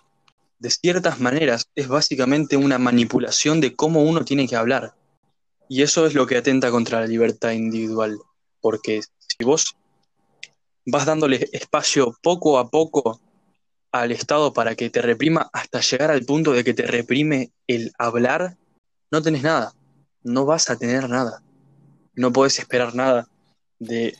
de 0.59 0.69
ciertas 0.69 1.19
maneras 1.19 1.67
es 1.75 1.89
básicamente 1.89 2.55
una 2.55 2.79
manipulación 2.79 3.59
de 3.59 3.75
cómo 3.75 4.03
uno 4.03 4.23
tiene 4.23 4.47
que 4.47 4.55
hablar. 4.55 4.95
Y 5.67 5.81
eso 5.81 6.05
es 6.05 6.13
lo 6.13 6.25
que 6.25 6.37
atenta 6.37 6.71
contra 6.71 7.01
la 7.01 7.07
libertad 7.07 7.51
individual. 7.51 8.17
Porque 8.61 9.01
si 9.01 9.43
vos 9.43 9.75
vas 10.85 11.05
dándole 11.05 11.47
espacio 11.51 12.15
poco 12.21 12.57
a 12.57 12.69
poco 12.69 13.19
al 13.91 14.11
Estado 14.11 14.53
para 14.53 14.75
que 14.75 14.89
te 14.89 15.01
reprima 15.01 15.49
hasta 15.53 15.79
llegar 15.81 16.11
al 16.11 16.25
punto 16.25 16.51
de 16.51 16.63
que 16.63 16.73
te 16.73 16.85
reprime 16.85 17.51
el 17.67 17.91
hablar, 17.97 18.57
no 19.09 19.21
tenés 19.21 19.43
nada 19.43 19.73
no 20.25 20.45
vas 20.45 20.69
a 20.69 20.77
tener 20.77 21.07
nada. 21.07 21.41
No 22.15 22.33
puedes 22.33 22.59
esperar 22.59 22.95
nada 22.95 23.27
de, 23.79 24.15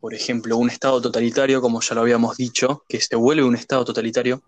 por 0.00 0.12
ejemplo, 0.12 0.56
un 0.56 0.68
Estado 0.68 1.00
totalitario, 1.00 1.60
como 1.60 1.80
ya 1.80 1.94
lo 1.94 2.02
habíamos 2.02 2.36
dicho, 2.36 2.84
que 2.88 3.00
se 3.00 3.16
vuelve 3.16 3.44
un 3.44 3.54
Estado 3.54 3.84
totalitario, 3.84 4.42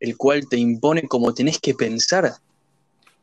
el 0.00 0.16
cual 0.16 0.48
te 0.48 0.56
impone 0.56 1.06
como 1.06 1.32
tenés 1.32 1.60
que 1.60 1.74
pensar. 1.74 2.32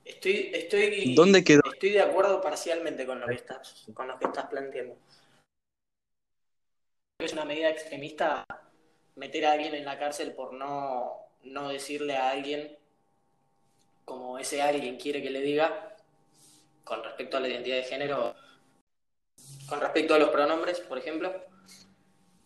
Estoy, 0.05 0.51
estoy, 0.53 1.13
¿Dónde 1.13 1.43
quedó? 1.43 1.61
estoy 1.73 1.91
de 1.91 2.01
acuerdo 2.01 2.41
parcialmente 2.41 3.05
con 3.05 3.19
lo 3.19 3.27
que 3.27 3.35
estás, 3.35 3.85
con 3.93 4.07
lo 4.07 4.17
que 4.17 4.25
estás 4.25 4.45
planteando. 4.45 4.97
Es 7.23 7.31
una 7.31 7.45
medida 7.45 7.69
extremista 7.69 8.45
meter 9.15 9.45
a 9.45 9.53
alguien 9.53 9.73
en 9.73 9.85
la 9.85 9.97
cárcel 9.97 10.33
por 10.33 10.51
no, 10.51 11.29
no 11.43 11.69
decirle 11.69 12.17
a 12.17 12.31
alguien 12.31 12.77
como 14.03 14.37
ese 14.39 14.61
alguien 14.61 14.97
quiere 14.97 15.21
que 15.21 15.29
le 15.29 15.39
diga 15.39 15.95
con 16.83 17.01
respecto 17.01 17.37
a 17.37 17.39
la 17.39 17.47
identidad 17.47 17.77
de 17.77 17.83
género, 17.83 18.35
con 19.69 19.79
respecto 19.79 20.13
a 20.13 20.19
los 20.19 20.31
pronombres, 20.31 20.81
por 20.81 20.97
ejemplo. 20.97 21.33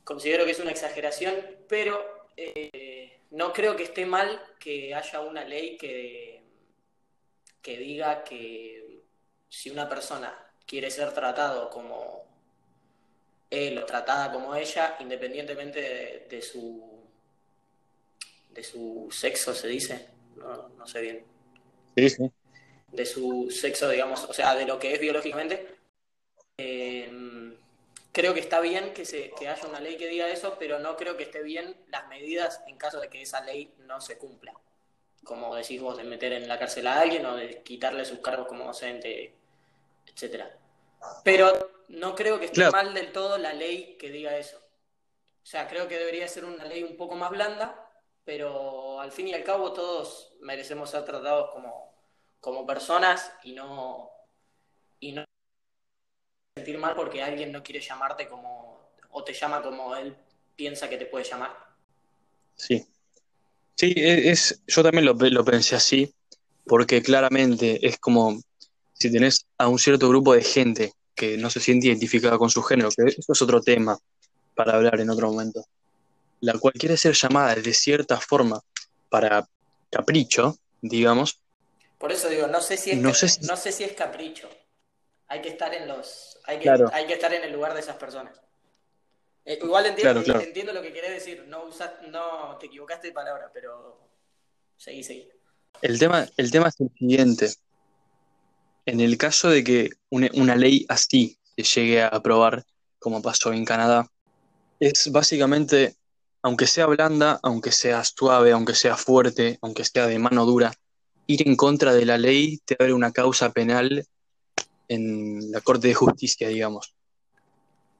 Considero 0.04 0.46
que 0.46 0.52
es 0.52 0.60
una 0.60 0.70
exageración, 0.70 1.34
pero 1.68 2.28
eh, 2.38 3.22
no 3.32 3.54
creo 3.54 3.76
que 3.76 3.82
esté 3.82 4.06
mal 4.06 4.40
que 4.60 4.94
haya 4.94 5.22
una 5.22 5.44
ley 5.44 5.76
que, 5.78 6.44
que 7.64 7.80
diga 7.80 8.24
que 8.24 9.02
si 9.50 9.72
una 9.72 9.90
persona 9.90 10.38
quiere 10.68 10.92
ser 10.92 11.14
tratado 11.14 11.72
como 11.72 12.27
él 13.50 13.77
o 13.77 13.86
tratada 13.86 14.32
como 14.32 14.56
ella, 14.56 14.98
independientemente 15.00 16.27
de, 16.30 16.42
su 16.42 17.04
de 18.51 18.63
su 18.63 19.08
sexo, 19.12 19.54
se 19.54 19.68
dice, 19.68 20.08
no, 20.36 20.70
no 20.70 20.88
sé 20.88 21.01
bien. 21.01 21.25
Sí, 21.96 22.10
sí 22.10 22.32
de 22.92 23.06
su 23.06 23.50
sexo, 23.51 23.89
digamos, 23.89 24.24
o 24.25 24.34
sea, 24.34 24.56
de 24.56 24.66
lo 24.66 24.80
que 24.80 24.94
es 24.94 25.00
biológicamente. 25.00 25.68
Eh, 26.58 27.56
creo 28.12 28.34
que 28.34 28.39
está 28.39 28.60
bien 28.60 28.94
que, 28.94 29.06
se, 29.06 29.32
que 29.38 29.48
haya 29.48 29.68
una 29.68 29.80
ley 29.80 29.98
que 29.98 30.08
diga 30.08 30.30
eso, 30.30 30.58
pero 30.58 30.80
no 30.80 30.96
creo 30.96 31.18
que 31.18 31.24
esté 31.24 31.44
bien 31.44 31.75
las 31.89 32.08
medidas 32.08 32.62
en 32.68 32.77
caso 32.77 33.00
de 33.00 33.10
que 33.10 33.22
esa 33.22 33.42
ley 33.42 33.74
no 33.80 34.01
se 34.01 34.18
cumpla. 34.18 34.54
Como 35.24 35.56
decís 35.56 35.82
vos, 35.82 35.98
de 35.98 36.04
meter 36.04 36.34
en 36.34 36.48
la 36.48 36.58
cárcel 36.58 36.88
a 36.88 37.01
alguien 37.01 37.25
o 37.25 37.36
de 37.36 37.62
quitarle 37.62 38.06
sus 38.06 38.20
cargos 38.20 38.48
como 38.48 38.66
docente, 38.66 39.34
etcétera. 40.06 40.58
Pero 41.24 41.72
no 41.90 42.16
creo 42.16 42.40
que 42.40 42.46
esté 42.46 42.70
mal 42.72 42.94
del 42.94 43.12
todo 43.12 43.38
la 43.38 43.54
ley 43.54 43.98
que 44.00 44.10
diga 44.12 44.38
eso. 44.38 44.58
O 44.58 45.46
sea, 45.50 45.68
creo 45.68 45.88
que 45.88 45.98
debería 45.98 46.28
ser 46.28 46.46
una 46.46 46.66
ley 46.66 46.84
un 46.84 46.98
poco 46.98 47.16
más 47.16 47.32
blanda, 47.32 47.90
pero 48.26 49.00
al 49.00 49.12
fin 49.12 49.30
y 49.30 49.34
al 49.34 49.44
cabo 49.44 49.72
todos 49.74 50.34
merecemos 50.42 50.90
ser 50.90 51.06
tratados 51.06 51.52
como 51.52 51.88
como 52.40 52.66
personas 52.66 53.32
y 53.44 53.54
no, 53.54 54.10
y 55.00 55.12
no 55.12 55.26
sentir 56.56 56.78
mal 56.78 56.96
porque 56.96 57.22
alguien 57.22 57.52
no 57.52 57.64
quiere 57.64 57.82
llamarte 57.82 58.28
como, 58.28 58.92
o 59.10 59.24
te 59.24 59.34
llama 59.34 59.62
como 59.62 59.96
él 59.96 60.16
piensa 60.56 60.90
que 60.90 60.98
te 60.98 61.06
puede 61.06 61.26
llamar. 61.26 61.56
Sí. 62.56 62.86
Sí, 63.76 63.94
e, 63.96 64.32
es, 64.32 64.62
yo 64.66 64.82
también 64.82 65.06
lo, 65.06 65.14
lo 65.14 65.46
pensé 65.46 65.76
así, 65.76 66.14
porque 66.66 67.02
claramente 67.02 67.86
es 67.86 68.00
como 68.00 68.42
si 68.94 69.12
tenés 69.12 69.46
a 69.58 69.68
un 69.68 69.78
cierto 69.78 70.10
grupo 70.10 70.34
de 70.34 70.42
gente 70.42 70.94
que 71.18 71.38
no 71.38 71.50
se 71.50 71.60
siente 71.60 71.88
identificada 71.88 72.38
con 72.38 72.50
su 72.50 72.64
género, 72.64 72.90
que 72.96 73.04
eso 73.08 73.34
es 73.34 73.42
otro 73.42 73.60
tema 73.60 73.98
para 74.56 74.76
hablar 74.76 75.02
en 75.02 75.10
otro 75.10 75.30
momento, 75.30 75.66
la 76.40 76.54
cual 76.54 76.74
quiere 76.74 76.96
ser 76.96 77.14
llamada 77.14 77.56
de 77.56 77.74
cierta 77.74 78.18
forma 78.22 78.62
para 79.10 79.46
capricho, 79.90 80.58
digamos, 80.82 81.42
por 81.98 82.12
eso 82.12 82.30
digo, 82.30 82.48
no 82.48 82.62
sé 82.62 82.78
si 82.78 82.92
es, 82.92 82.98
no 82.98 83.14
sé 83.14 83.72
si... 83.72 83.84
es 83.84 83.94
capricho. 83.94 84.50
Hay 85.28 85.42
que 85.42 85.50
estar 85.50 85.74
en 85.74 85.88
los. 85.88 86.40
Hay 86.46 86.60
que, 86.60 86.70
hay 86.70 87.08
que 87.08 87.14
estar 87.14 87.34
en 87.34 87.44
el 87.44 87.52
lugar 87.52 87.74
de 87.74 87.82
esas 87.82 87.98
personas. 87.98 88.40
Eh, 89.44 89.60
igual 89.62 89.86
entiendo, 89.88 90.22
entiendo 90.40 90.74
lo 90.74 90.82
que 90.82 90.94
querés 90.94 91.12
decir. 91.12 91.46
No, 91.48 91.70
no 92.10 92.58
te 92.58 92.68
equivocaste 92.68 93.08
de 93.08 93.14
palabra, 93.14 93.50
pero 93.54 94.00
seguí, 94.78 95.04
seguí. 95.04 95.28
El 95.82 96.00
tema, 96.00 96.28
el 96.38 96.52
tema 96.52 96.70
es 96.70 96.80
el 96.80 96.92
siguiente. 96.98 97.54
En 98.88 99.01
el 99.01 99.17
caso 99.17 99.50
de 99.50 99.65
que 99.65 99.89
una, 100.10 100.56
ley 100.56 100.86
así 100.88 101.38
se 101.58 101.63
llegue 101.63 102.01
a 102.01 102.08
aprobar, 102.08 102.63
como 103.00 103.22
pasó 103.22 103.51
en 103.51 103.65
Canadá, 103.65 104.10
es 104.79 105.12
básicamente, 105.12 105.98
aunque 106.41 106.67
sea 106.67 106.86
blanda, 106.86 107.38
aunque 107.44 107.74
sea 107.74 108.01
suave, 108.06 108.53
aunque 108.53 108.75
sea 108.75 108.96
fuerte, 108.96 109.60
aunque 109.62 109.84
sea 109.84 110.08
de 110.08 110.17
mano 110.20 110.46
dura, 110.46 110.74
ir 111.25 111.46
en 111.46 111.58
contra 111.58 111.94
de 111.94 112.06
la 112.06 112.17
ley 112.17 112.60
te 112.63 112.77
abre 112.79 112.94
una 112.94 113.12
causa 113.12 113.51
penal 113.51 114.08
en 114.88 115.51
la 115.51 115.60
Corte 115.60 115.89
de 115.89 115.94
Justicia, 115.94 116.48
digamos. 116.48 116.96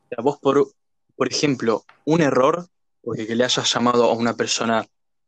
O 0.06 0.08
sea, 0.08 0.24
vos, 0.24 0.38
por, 0.38 0.72
por 1.18 1.28
ejemplo, 1.30 1.84
un 2.06 2.22
error, 2.22 2.66
porque 3.02 3.28
que 3.28 3.36
le 3.36 3.44
hayas 3.44 3.74
llamado 3.74 4.06
a 4.06 4.14
una 4.14 4.38
persona, 4.38 4.88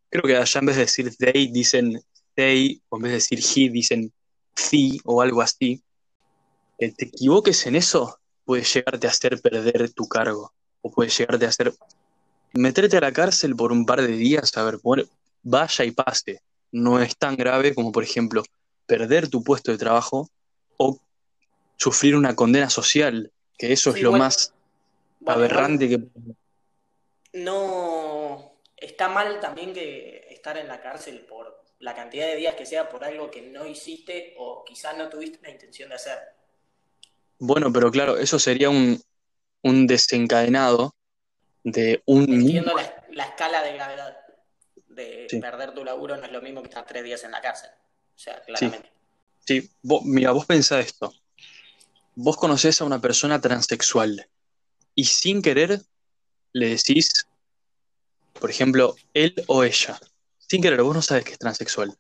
creo 0.10 0.24
que 0.24 0.38
allá 0.38 0.60
en 0.62 0.66
vez 0.68 0.78
de 0.78 0.84
decir 0.84 1.14
they, 1.18 1.52
dicen 1.52 2.02
they, 2.34 2.82
o 2.88 2.96
en 2.96 3.02
vez 3.02 3.12
de 3.12 3.16
decir 3.16 3.40
he, 3.40 3.70
dicen 3.70 4.14
she, 4.60 5.00
o 5.06 5.22
algo 5.22 5.42
así, 5.42 5.82
que 6.78 6.92
te 6.92 7.06
equivoques 7.06 7.66
en 7.66 7.76
eso 7.76 8.20
puede 8.46 8.64
llegarte 8.64 9.08
a 9.08 9.12
hacer 9.12 9.40
perder 9.42 9.92
tu 9.94 10.08
cargo, 10.08 10.54
o 10.82 10.92
puede 10.92 11.10
llegarte 11.10 11.46
a 11.46 11.50
hacer 11.50 11.74
meterte 12.54 12.98
a 12.98 13.02
la 13.02 13.12
cárcel 13.12 13.56
por 13.56 13.72
un 13.72 13.86
par 13.86 14.02
de 14.02 14.08
días, 14.08 14.56
a 14.58 14.64
ver, 14.64 14.80
vaya 15.44 15.86
y 15.86 15.92
pase. 15.92 16.42
No 16.72 17.02
es 17.02 17.16
tan 17.18 17.36
grave 17.36 17.74
como, 17.76 17.92
por 17.92 18.04
ejemplo, 18.04 18.44
perder 18.86 19.30
tu 19.30 19.44
puesto 19.44 19.72
de 19.72 19.78
trabajo 19.78 20.30
o 20.78 21.00
sufrir 21.78 22.16
una 22.16 22.36
condena 22.36 22.70
social, 22.70 23.32
que 23.58 23.72
eso 23.72 23.92
es 23.96 24.02
lo 24.02 24.14
más 24.14 24.54
aberrante 25.26 25.90
que... 25.90 26.00
No, 27.34 28.54
está 28.76 29.10
mal 29.10 29.40
también 29.40 29.74
que 29.74 30.26
estar 30.30 30.58
en 30.58 30.68
la 30.68 30.82
cárcel 30.82 31.20
por 31.30 31.59
la 31.80 31.96
cantidad 31.96 32.28
de 32.28 32.36
días 32.36 32.56
que 32.56 32.66
sea 32.66 32.90
por 32.90 33.04
algo 33.04 33.32
que 33.32 33.42
no 33.42 33.66
hiciste 33.66 34.36
o 34.38 34.64
quizás 34.66 34.98
no 34.98 35.10
tuviste 35.10 35.40
la 35.42 35.50
intención 35.50 35.90
de 35.90 35.96
hacer. 35.96 36.18
Bueno, 37.40 37.72
pero 37.72 37.90
claro, 37.90 38.18
eso 38.18 38.38
sería 38.38 38.70
un, 38.70 39.02
desencadenado 39.64 40.94
de 41.64 42.04
un... 42.06 42.24
Entiendo 42.24 42.76
la, 43.12 43.24
escala 43.24 43.64
de 43.64 43.74
gravedad 43.74 44.18
de 44.88 45.28
perder 45.40 45.74
tu 45.74 45.86
laburo 45.86 46.18
no 46.18 46.26
es 46.26 46.32
lo 46.32 46.42
mismo 46.42 46.62
que 46.62 46.68
estar 46.68 46.86
tres 46.86 47.04
días 47.04 47.24
en 47.24 47.32
la 47.32 47.42
cárcel. 47.42 47.70
O 48.16 48.20
sea, 48.20 48.42
claramente. 48.42 48.92
Sí, 49.46 49.70
mira, 50.04 50.32
vos 50.32 50.46
pensá 50.46 50.80
esto. 50.82 51.14
Vos 52.16 52.36
conocés 52.36 52.82
a 52.82 52.86
una 52.86 53.00
persona 53.00 53.40
transexual 53.40 54.28
y 54.94 55.06
sin 55.06 55.42
querer 55.42 55.82
le 56.52 56.70
decís, 56.70 57.28
por 58.34 58.50
ejemplo, 58.50 58.96
él 59.14 59.34
o 59.48 59.64
ella. 59.64 59.98
Sin 60.50 60.64
querer, 60.64 60.82
vos 60.82 60.96
no 60.96 61.02
sabes 61.04 61.26
que 61.26 61.34
es 61.34 61.38
transexual. 61.38 61.96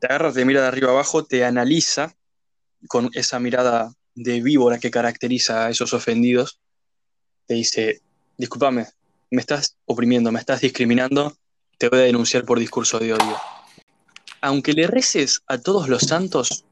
Te 0.00 0.08
agarra, 0.08 0.32
te 0.32 0.44
mira 0.44 0.62
de 0.62 0.66
arriba 0.66 0.90
abajo, 0.90 1.24
te 1.24 1.44
analiza 1.44 2.16
con 2.88 3.08
esa 3.12 3.38
mirada 3.38 3.94
de 4.16 4.42
víbora 4.42 4.80
que 4.80 4.90
caracteriza 4.90 5.66
a 5.66 5.70
esos 5.70 5.92
ofendidos. 5.92 6.58
Te 7.46 7.54
dice, 7.54 8.02
discúlpame, 8.36 8.86
me 9.30 9.40
estás 9.40 9.76
oprimiendo, 9.84 10.32
me 10.32 10.40
estás 10.40 10.60
discriminando, 10.60 11.36
te 11.78 11.88
voy 11.88 12.00
a 12.00 12.02
denunciar 12.02 12.44
por 12.44 12.58
discurso 12.58 12.98
de 12.98 13.14
odio. 13.14 13.36
Aunque 14.40 14.72
le 14.72 14.88
reces 14.88 15.42
a 15.46 15.58
todos 15.58 15.88
los 15.88 16.02
santos, 16.02 16.64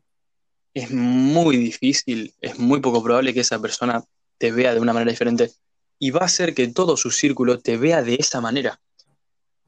es 0.74 0.90
muy 0.90 1.56
difícil, 1.56 2.34
es 2.40 2.58
muy 2.58 2.80
poco 2.80 3.00
probable 3.00 3.32
que 3.32 3.40
esa 3.40 3.60
persona 3.60 4.02
te 4.38 4.50
vea 4.50 4.74
de 4.74 4.80
una 4.80 4.92
manera 4.92 5.12
diferente 5.12 5.52
y 6.00 6.10
va 6.10 6.22
a 6.22 6.24
hacer 6.24 6.52
que 6.52 6.66
todo 6.66 6.96
su 6.96 7.12
círculo 7.12 7.60
te 7.60 7.76
vea 7.76 8.02
de 8.02 8.16
esa 8.16 8.40
manera. 8.40 8.80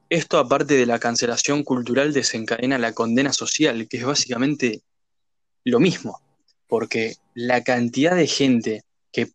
Esto, 0.08 0.38
aparte 0.38 0.74
de 0.74 0.86
la 0.86 1.00
cancelación 1.00 1.64
cultural, 1.64 2.12
desencadena 2.12 2.78
la 2.78 2.92
condena 2.92 3.32
social, 3.32 3.88
que 3.88 3.96
es 3.96 4.04
básicamente 4.04 4.82
lo 5.64 5.80
mismo, 5.80 6.20
porque 6.68 7.16
la 7.34 7.64
cantidad 7.64 8.14
de 8.14 8.28
gente 8.28 8.84
que, 9.10 9.32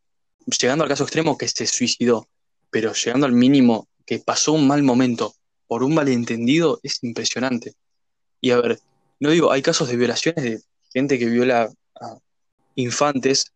llegando 0.62 0.84
al 0.84 0.90
caso 0.90 1.04
extremo, 1.04 1.38
que 1.38 1.50
se 1.50 1.68
suicidó, 1.68 2.28
pero 2.70 2.94
llegando 2.94 3.26
al 3.26 3.34
mínimo, 3.34 3.90
que 4.06 4.20
pasó 4.20 4.54
un 4.54 4.66
mal 4.66 4.82
momento 4.82 5.36
por 5.68 5.84
un 5.84 5.94
malentendido, 5.94 6.80
es 6.84 7.04
impresionante. 7.04 7.74
Y 8.40 8.52
a 8.52 8.62
ver, 8.62 8.80
no 9.20 9.30
digo, 9.30 9.52
hay 9.52 9.62
casos 9.62 9.90
de 9.90 9.98
violaciones 9.98 10.44
de 10.44 10.62
gente 10.94 11.20
que 11.20 11.26
viola 11.26 11.70
a 12.00 12.18
infantes, 12.76 13.52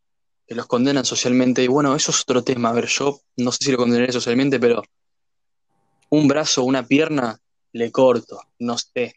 que 0.46 0.54
los 0.54 0.68
condenan 0.68 1.06
socialmente, 1.06 1.64
y 1.64 1.68
bueno, 1.68 1.96
eso 1.96 2.12
es 2.12 2.22
otro 2.22 2.44
tema. 2.44 2.70
A 2.70 2.74
ver, 2.74 2.88
yo 2.88 3.22
no 3.38 3.54
sé 3.54 3.60
si 3.62 3.72
lo 3.72 3.78
condenaré 3.78 4.12
socialmente, 4.12 4.60
pero 4.60 4.84
un 6.16 6.28
brazo, 6.28 6.64
una 6.64 6.86
pierna, 6.86 7.40
le 7.74 7.92
corto, 7.92 8.42
no 8.60 8.78
sé. 8.78 9.16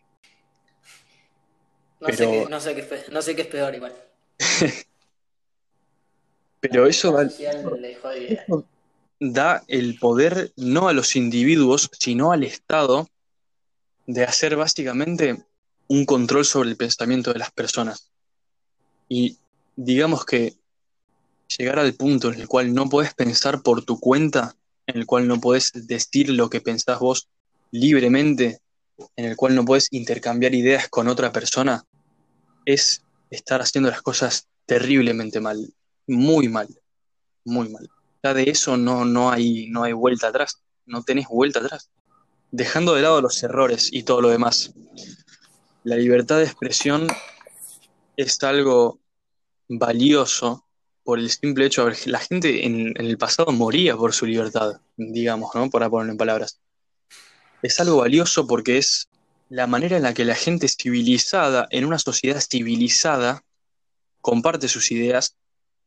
No, 2.00 2.09
sé, 2.09 2.17
qué, 2.17 2.47
no, 2.49 2.61
sé, 2.61 2.75
qué, 2.75 3.05
no 3.11 3.23
sé 3.23 3.37
qué 3.37 3.43
es 3.43 3.49
peor 3.49 3.75
igual. 3.75 3.95
Pero 6.61 6.87
eso, 6.87 7.17
da 9.21 9.64
el 9.69 9.99
poder 9.99 10.52
no 10.57 10.88
a 10.88 10.93
los 10.93 11.17
individuos, 11.17 11.90
sino 11.99 12.33
al 12.33 12.45
Estado 12.45 13.09
de 14.07 14.25
hacer 14.25 14.57
básicamente 14.57 15.45
un 15.89 16.04
control 16.04 16.45
sobre 16.45 16.71
el 16.71 16.76
pensamiento 16.76 17.32
de 17.32 17.39
las 17.39 17.50
personas. 17.50 18.11
Y 19.08 19.39
digamos 19.76 20.25
que 20.25 20.56
llegar 21.56 21.78
al 21.78 21.95
punto 21.95 22.32
en 22.32 22.41
el 22.41 22.49
cual 22.49 22.75
no 22.75 22.89
puedes 22.89 23.15
pensar 23.15 23.63
por 23.63 23.84
tu 23.84 23.99
cuenta 23.99 24.54
en 24.88 24.96
el 24.96 25.06
cual 25.06 25.28
no 25.28 25.38
puedes 25.38 25.70
decir 25.86 26.30
lo 26.30 26.48
que 26.48 26.62
pensás 26.62 26.98
vos 26.98 27.28
libremente, 27.70 28.60
en 29.16 29.26
el 29.26 29.36
cual 29.36 29.54
no 29.54 29.64
puedes 29.64 29.88
intercambiar 29.92 30.54
ideas 30.54 30.88
con 30.88 31.08
otra 31.08 31.30
persona, 31.30 31.84
es 32.64 33.02
estar 33.30 33.60
haciendo 33.60 33.90
las 33.90 34.00
cosas 34.00 34.48
terriblemente 34.64 35.40
mal, 35.40 35.74
muy 36.06 36.48
mal, 36.48 36.68
muy 37.44 37.68
mal. 37.68 37.88
Ya 38.22 38.32
de 38.32 38.44
eso 38.44 38.78
no, 38.78 39.04
no, 39.04 39.30
hay, 39.30 39.68
no 39.68 39.82
hay 39.82 39.92
vuelta 39.92 40.28
atrás, 40.28 40.62
no 40.86 41.02
tenés 41.02 41.28
vuelta 41.28 41.60
atrás. 41.60 41.90
Dejando 42.50 42.94
de 42.94 43.02
lado 43.02 43.20
los 43.20 43.42
errores 43.42 43.90
y 43.92 44.04
todo 44.04 44.22
lo 44.22 44.30
demás, 44.30 44.72
la 45.84 45.96
libertad 45.96 46.38
de 46.38 46.44
expresión 46.44 47.06
es 48.16 48.42
algo 48.42 49.00
valioso 49.68 50.64
por 51.08 51.18
el 51.18 51.30
simple 51.30 51.64
hecho 51.64 51.86
de 51.86 51.97
que 51.97 52.10
la 52.10 52.18
gente 52.18 52.66
en, 52.66 52.92
el 52.99 53.16
pasado 53.16 53.50
moría 53.50 53.97
por 53.97 54.12
su 54.12 54.26
libertad, 54.26 54.82
digamos, 54.99 55.54
¿no? 55.54 55.71
Para 55.71 55.88
ponerlo 55.88 56.12
en 56.12 56.18
palabras. 56.18 56.60
Es 57.62 57.80
algo 57.80 57.97
valioso 57.97 58.47
porque 58.47 58.76
es 58.76 59.08
la 59.49 59.66
manera 59.66 59.97
en 59.97 60.02
la 60.02 60.12
que 60.12 60.26
la 60.26 60.34
gente 60.34 60.68
civilizada, 60.68 61.66
en 61.71 61.86
una 61.86 61.99
sociedad 61.99 62.42
civilizada, 62.47 63.42
comparte 64.21 64.68
sus 64.68 64.90
ideas, 64.90 65.34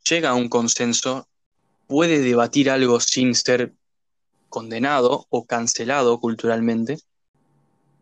llega 0.09 0.31
a 0.31 0.33
un 0.33 0.49
consenso, 0.49 1.27
puede 1.85 2.17
debatir 2.17 2.71
algo 2.71 2.99
sin 2.99 3.35
ser 3.35 3.73
condenado 4.49 5.27
o 5.29 5.45
cancelado 5.45 6.19
culturalmente, 6.19 6.97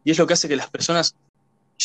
y 0.06 0.12
es 0.12 0.18
lo 0.18 0.26
que 0.26 0.36
hace 0.36 0.48
que 0.48 0.56
las 0.56 0.70
personas 0.70 1.16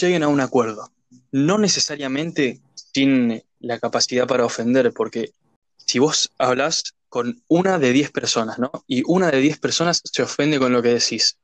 lleguen 0.01 0.23
a 0.23 0.29
un 0.29 0.40
acuerdo. 0.40 0.92
No 1.33 1.59
necesariamente 1.59 2.61
sin 2.77 3.42
la 3.64 3.79
capacidad 3.79 4.27
para 4.27 4.44
ofender, 4.44 4.92
porque 4.92 5.33
si 5.77 5.98
vos 5.98 6.31
hablas 6.38 6.94
con 7.09 7.42
una 7.48 7.79
de 7.79 7.92
diez 7.92 8.11
personas, 8.11 8.59
¿no? 8.59 8.70
Y 8.87 9.03
una 9.07 9.31
de 9.31 9.40
diez 9.40 9.59
personas 9.59 10.00
se 10.05 10.22
ofende 10.22 10.59
con 10.59 10.72
lo 10.72 10.83
que 10.83 10.88
decís. 10.88 11.38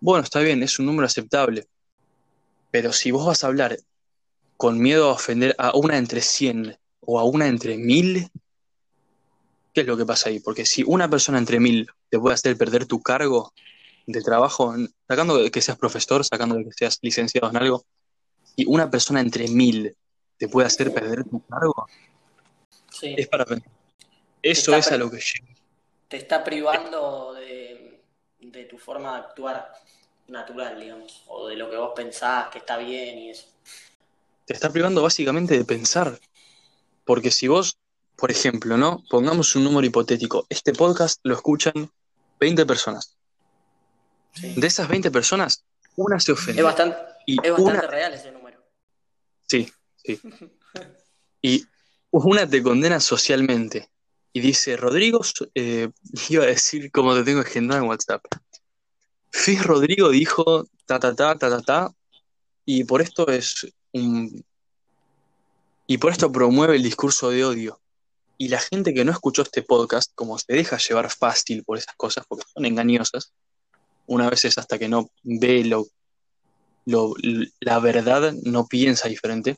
Bueno, 0.00 0.24
está 0.24 0.40
bien, 0.40 0.62
es 0.62 0.78
un 0.78 0.86
número 0.86 1.06
aceptable. 1.06 1.66
Pero 2.70 2.92
si 2.92 3.10
vos 3.10 3.26
vas 3.26 3.42
a 3.42 3.46
hablar 3.46 3.78
con 4.56 4.78
miedo 4.78 5.08
a 5.08 5.12
ofender 5.12 5.54
a 5.58 5.76
una 5.76 5.98
entre 5.98 6.20
cien 6.20 6.76
o 7.00 7.18
a 7.18 7.24
una 7.24 7.46
entre 7.46 7.76
mil, 7.76 8.30
¿qué 9.72 9.80
es 9.80 9.86
lo 9.86 9.96
que 9.96 10.06
pasa 10.06 10.28
ahí? 10.28 10.40
Porque 10.40 10.66
si 10.66 10.82
una 10.86 11.08
persona 11.08 11.38
entre 11.38 11.60
mil 11.60 11.88
te 12.10 12.18
puede 12.18 12.34
hacer 12.34 12.56
perder 12.56 12.86
tu 12.86 13.00
cargo 13.02 13.52
de 14.06 14.22
trabajo, 14.22 14.74
sacando 15.08 15.38
de 15.38 15.50
que 15.50 15.62
seas 15.62 15.78
profesor, 15.78 16.24
sacando 16.24 16.56
de 16.56 16.64
que 16.64 16.72
seas 16.72 16.98
licenciado 17.02 17.50
en 17.50 17.56
algo, 17.56 17.84
y 18.54 18.66
una 18.66 18.90
persona 18.90 19.20
entre 19.20 19.48
mil 19.48 19.96
te 20.38 20.48
puede 20.48 20.66
hacer 20.66 20.92
perder 20.92 21.24
tu 21.24 21.44
cargo, 21.46 21.86
sí. 22.90 23.14
es 23.16 23.28
para 23.28 23.44
Eso 24.42 24.74
es 24.74 24.92
a 24.92 24.96
lo 24.96 25.10
que 25.10 25.20
Te 26.08 26.16
está 26.16 26.44
privando 26.44 27.34
de, 27.34 28.02
tu 28.70 28.78
forma 28.78 29.12
de 29.12 29.18
actuar 29.18 29.72
natural, 30.28 30.80
digamos, 30.80 31.22
o 31.28 31.46
de 31.48 31.56
lo 31.56 31.70
que 31.70 31.76
vos 31.76 31.92
pensás 31.94 32.48
que 32.48 32.58
está 32.58 32.76
bien 32.76 33.18
y 33.18 33.30
eso. 33.30 33.46
Te 34.44 34.54
está 34.54 34.70
privando 34.70 35.02
básicamente 35.02 35.56
de 35.56 35.64
pensar. 35.64 36.18
Porque 37.04 37.30
si 37.30 37.48
vos, 37.48 37.78
por 38.16 38.30
ejemplo, 38.30 38.76
¿no? 38.76 39.04
Pongamos 39.08 39.54
un 39.54 39.64
número 39.64 39.86
hipotético. 39.86 40.46
Este 40.48 40.72
podcast 40.72 41.20
lo 41.22 41.34
escuchan 41.34 41.90
20 42.40 42.66
personas. 42.66 43.16
De 44.40 44.66
esas 44.66 44.88
20 44.88 45.10
personas, 45.10 45.64
una 45.96 46.18
se 46.18 46.32
ofende. 46.32 46.60
Es 46.60 46.64
bastante, 46.64 46.96
es 47.26 47.50
bastante 47.50 47.86
real 47.86 48.14
ese 48.14 48.32
número. 48.32 48.60
Sí, 49.46 49.70
y 51.42 51.64
una 52.10 52.48
te 52.48 52.62
condena 52.62 53.00
socialmente 53.00 53.90
y 54.32 54.40
dice, 54.40 54.76
Rodrigo, 54.76 55.20
eh, 55.54 55.88
iba 56.28 56.44
a 56.44 56.48
decir 56.48 56.90
como 56.90 57.14
te 57.14 57.24
tengo 57.24 57.40
agendado 57.40 57.82
en 57.82 57.88
WhatsApp. 57.88 58.24
Fis 59.30 59.62
Rodrigo 59.62 60.10
dijo 60.10 60.66
ta 60.86 60.98
ta 60.98 61.14
ta 61.14 61.36
ta 61.36 61.50
ta 61.50 61.62
ta 61.62 61.94
y 62.64 62.84
por 62.84 63.02
esto 63.02 63.28
es 63.28 63.66
un 63.92 64.44
y 65.86 65.98
por 65.98 66.12
esto 66.12 66.32
promueve 66.32 66.76
el 66.76 66.82
discurso 66.82 67.30
de 67.30 67.44
odio. 67.44 67.80
Y 68.38 68.48
la 68.48 68.58
gente 68.58 68.92
que 68.92 69.04
no 69.04 69.12
escuchó 69.12 69.42
este 69.42 69.62
podcast, 69.62 70.12
como 70.14 70.38
se 70.38 70.52
deja 70.52 70.76
llevar 70.76 71.10
fácil 71.10 71.64
por 71.64 71.78
esas 71.78 71.94
cosas, 71.96 72.26
porque 72.28 72.44
son 72.52 72.66
engañosas, 72.66 73.32
una 74.06 74.28
vez 74.28 74.44
es 74.44 74.58
hasta 74.58 74.78
que 74.78 74.88
no 74.88 75.10
ve 75.22 75.64
lo, 75.64 75.86
la 77.60 77.78
verdad, 77.78 78.34
no 78.42 78.66
piensa 78.66 79.08
diferente 79.08 79.56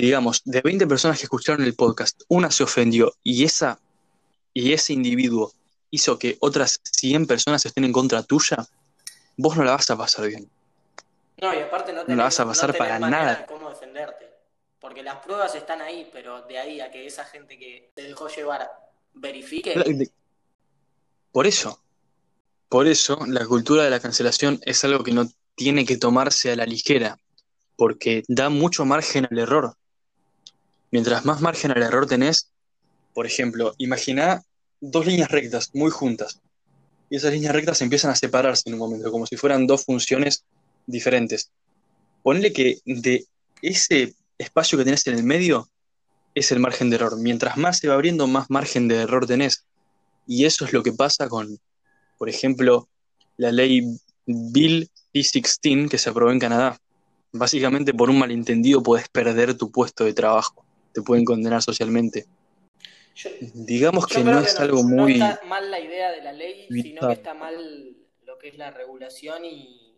digamos, 0.00 0.42
de 0.44 0.60
20 0.60 0.86
personas 0.86 1.18
que 1.18 1.24
escucharon 1.24 1.64
el 1.64 1.74
podcast, 1.74 2.22
una 2.28 2.50
se 2.50 2.62
ofendió 2.62 3.14
y, 3.22 3.44
esa, 3.44 3.78
y 4.52 4.72
ese 4.72 4.92
individuo 4.92 5.52
hizo 5.90 6.18
que 6.18 6.36
otras 6.40 6.80
100 6.82 7.26
personas 7.26 7.64
estén 7.64 7.84
en 7.84 7.92
contra 7.92 8.22
tuya, 8.22 8.66
vos 9.36 9.56
no 9.56 9.64
la 9.64 9.72
vas 9.72 9.88
a 9.90 9.96
pasar 9.96 10.26
bien. 10.26 10.50
No, 11.40 11.54
y 11.54 11.58
aparte 11.58 11.92
no, 11.92 12.04
te 12.04 12.14
la 12.14 12.24
vas 12.24 12.40
a 12.40 12.46
pasar 12.46 12.76
para 12.76 12.98
nada. 12.98 13.46
cómo 13.46 13.70
defenderte. 13.70 14.28
Porque 14.80 15.02
las 15.02 15.16
pruebas 15.16 15.54
están 15.54 15.80
ahí, 15.80 16.08
pero 16.12 16.42
de 16.42 16.58
ahí 16.58 16.80
a 16.80 16.90
que 16.90 17.06
esa 17.06 17.24
gente 17.24 17.58
que 17.58 17.90
te 17.94 18.02
dejó 18.02 18.28
llevar 18.28 18.70
verifique. 19.14 19.74
Por 21.32 21.46
eso. 21.46 21.80
Por 22.68 22.86
eso, 22.86 23.18
la 23.26 23.46
cultura 23.46 23.84
de 23.84 23.90
la 23.90 24.00
cancelación 24.00 24.60
es 24.64 24.84
algo 24.84 25.02
que 25.02 25.12
no 25.12 25.26
tiene 25.54 25.86
que 25.86 25.96
tomarse 25.96 26.52
a 26.52 26.56
la 26.56 26.66
ligera, 26.66 27.18
porque 27.76 28.24
da 28.28 28.50
mucho 28.50 28.84
margen 28.84 29.26
al 29.30 29.38
error. 29.38 29.77
Mientras 30.90 31.24
más 31.24 31.40
margen 31.40 31.70
al 31.70 31.82
error 31.82 32.06
tenés, 32.06 32.50
por 33.14 33.26
ejemplo, 33.26 33.74
imagina 33.78 34.42
dos 34.80 35.06
líneas 35.06 35.30
rectas 35.30 35.70
muy 35.74 35.90
juntas, 35.90 36.40
y 37.10 37.16
esas 37.16 37.32
líneas 37.32 37.54
rectas 37.54 37.80
empiezan 37.80 38.10
a 38.10 38.16
separarse 38.16 38.64
en 38.66 38.74
un 38.74 38.80
momento, 38.80 39.10
como 39.10 39.26
si 39.26 39.36
fueran 39.36 39.66
dos 39.66 39.84
funciones 39.84 40.44
diferentes. 40.86 41.50
Ponle 42.22 42.52
que 42.52 42.78
de 42.84 43.26
ese 43.62 44.14
espacio 44.36 44.78
que 44.78 44.84
tenés 44.84 45.06
en 45.06 45.14
el 45.14 45.24
medio 45.24 45.68
es 46.34 46.52
el 46.52 46.60
margen 46.60 46.90
de 46.90 46.96
error. 46.96 47.18
Mientras 47.18 47.56
más 47.56 47.78
se 47.78 47.88
va 47.88 47.94
abriendo, 47.94 48.26
más 48.26 48.50
margen 48.50 48.88
de 48.88 48.96
error 48.96 49.26
tenés. 49.26 49.64
Y 50.26 50.44
eso 50.44 50.64
es 50.64 50.72
lo 50.72 50.82
que 50.82 50.92
pasa 50.92 51.28
con, 51.28 51.58
por 52.18 52.28
ejemplo, 52.28 52.88
la 53.36 53.52
ley 53.52 53.82
Bill 54.26 54.90
C-16 55.14 55.88
que 55.88 55.98
se 55.98 56.10
aprobó 56.10 56.30
en 56.30 56.38
Canadá. 56.38 56.78
Básicamente 57.32 57.94
por 57.94 58.10
un 58.10 58.18
malentendido 58.18 58.82
puedes 58.82 59.08
perder 59.08 59.54
tu 59.54 59.70
puesto 59.70 60.04
de 60.04 60.12
trabajo, 60.12 60.64
te 60.98 61.02
pueden 61.02 61.24
condenar 61.24 61.62
socialmente. 61.62 62.26
Digamos 63.54 64.06
que 64.06 64.22
no 64.22 64.40
es 64.40 64.58
algo 64.58 64.82
muy... 64.82 65.18
No 65.18 65.26
está 65.26 65.44
mal 65.46 65.70
la 65.70 65.80
idea 65.80 66.10
de 66.10 66.22
la 66.22 66.32
ley, 66.32 66.66
sino 66.68 67.06
que 67.06 67.14
está 67.14 67.34
mal 67.34 67.96
lo 68.24 68.38
que 68.38 68.48
es 68.48 68.58
la 68.58 68.70
regulación 68.70 69.44
y, 69.44 69.94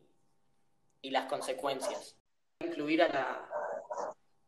y 1.02 1.10
las 1.10 1.26
consecuencias. 1.26 2.16
Incluir 2.60 3.02
a 3.02 3.08
la, 3.08 3.48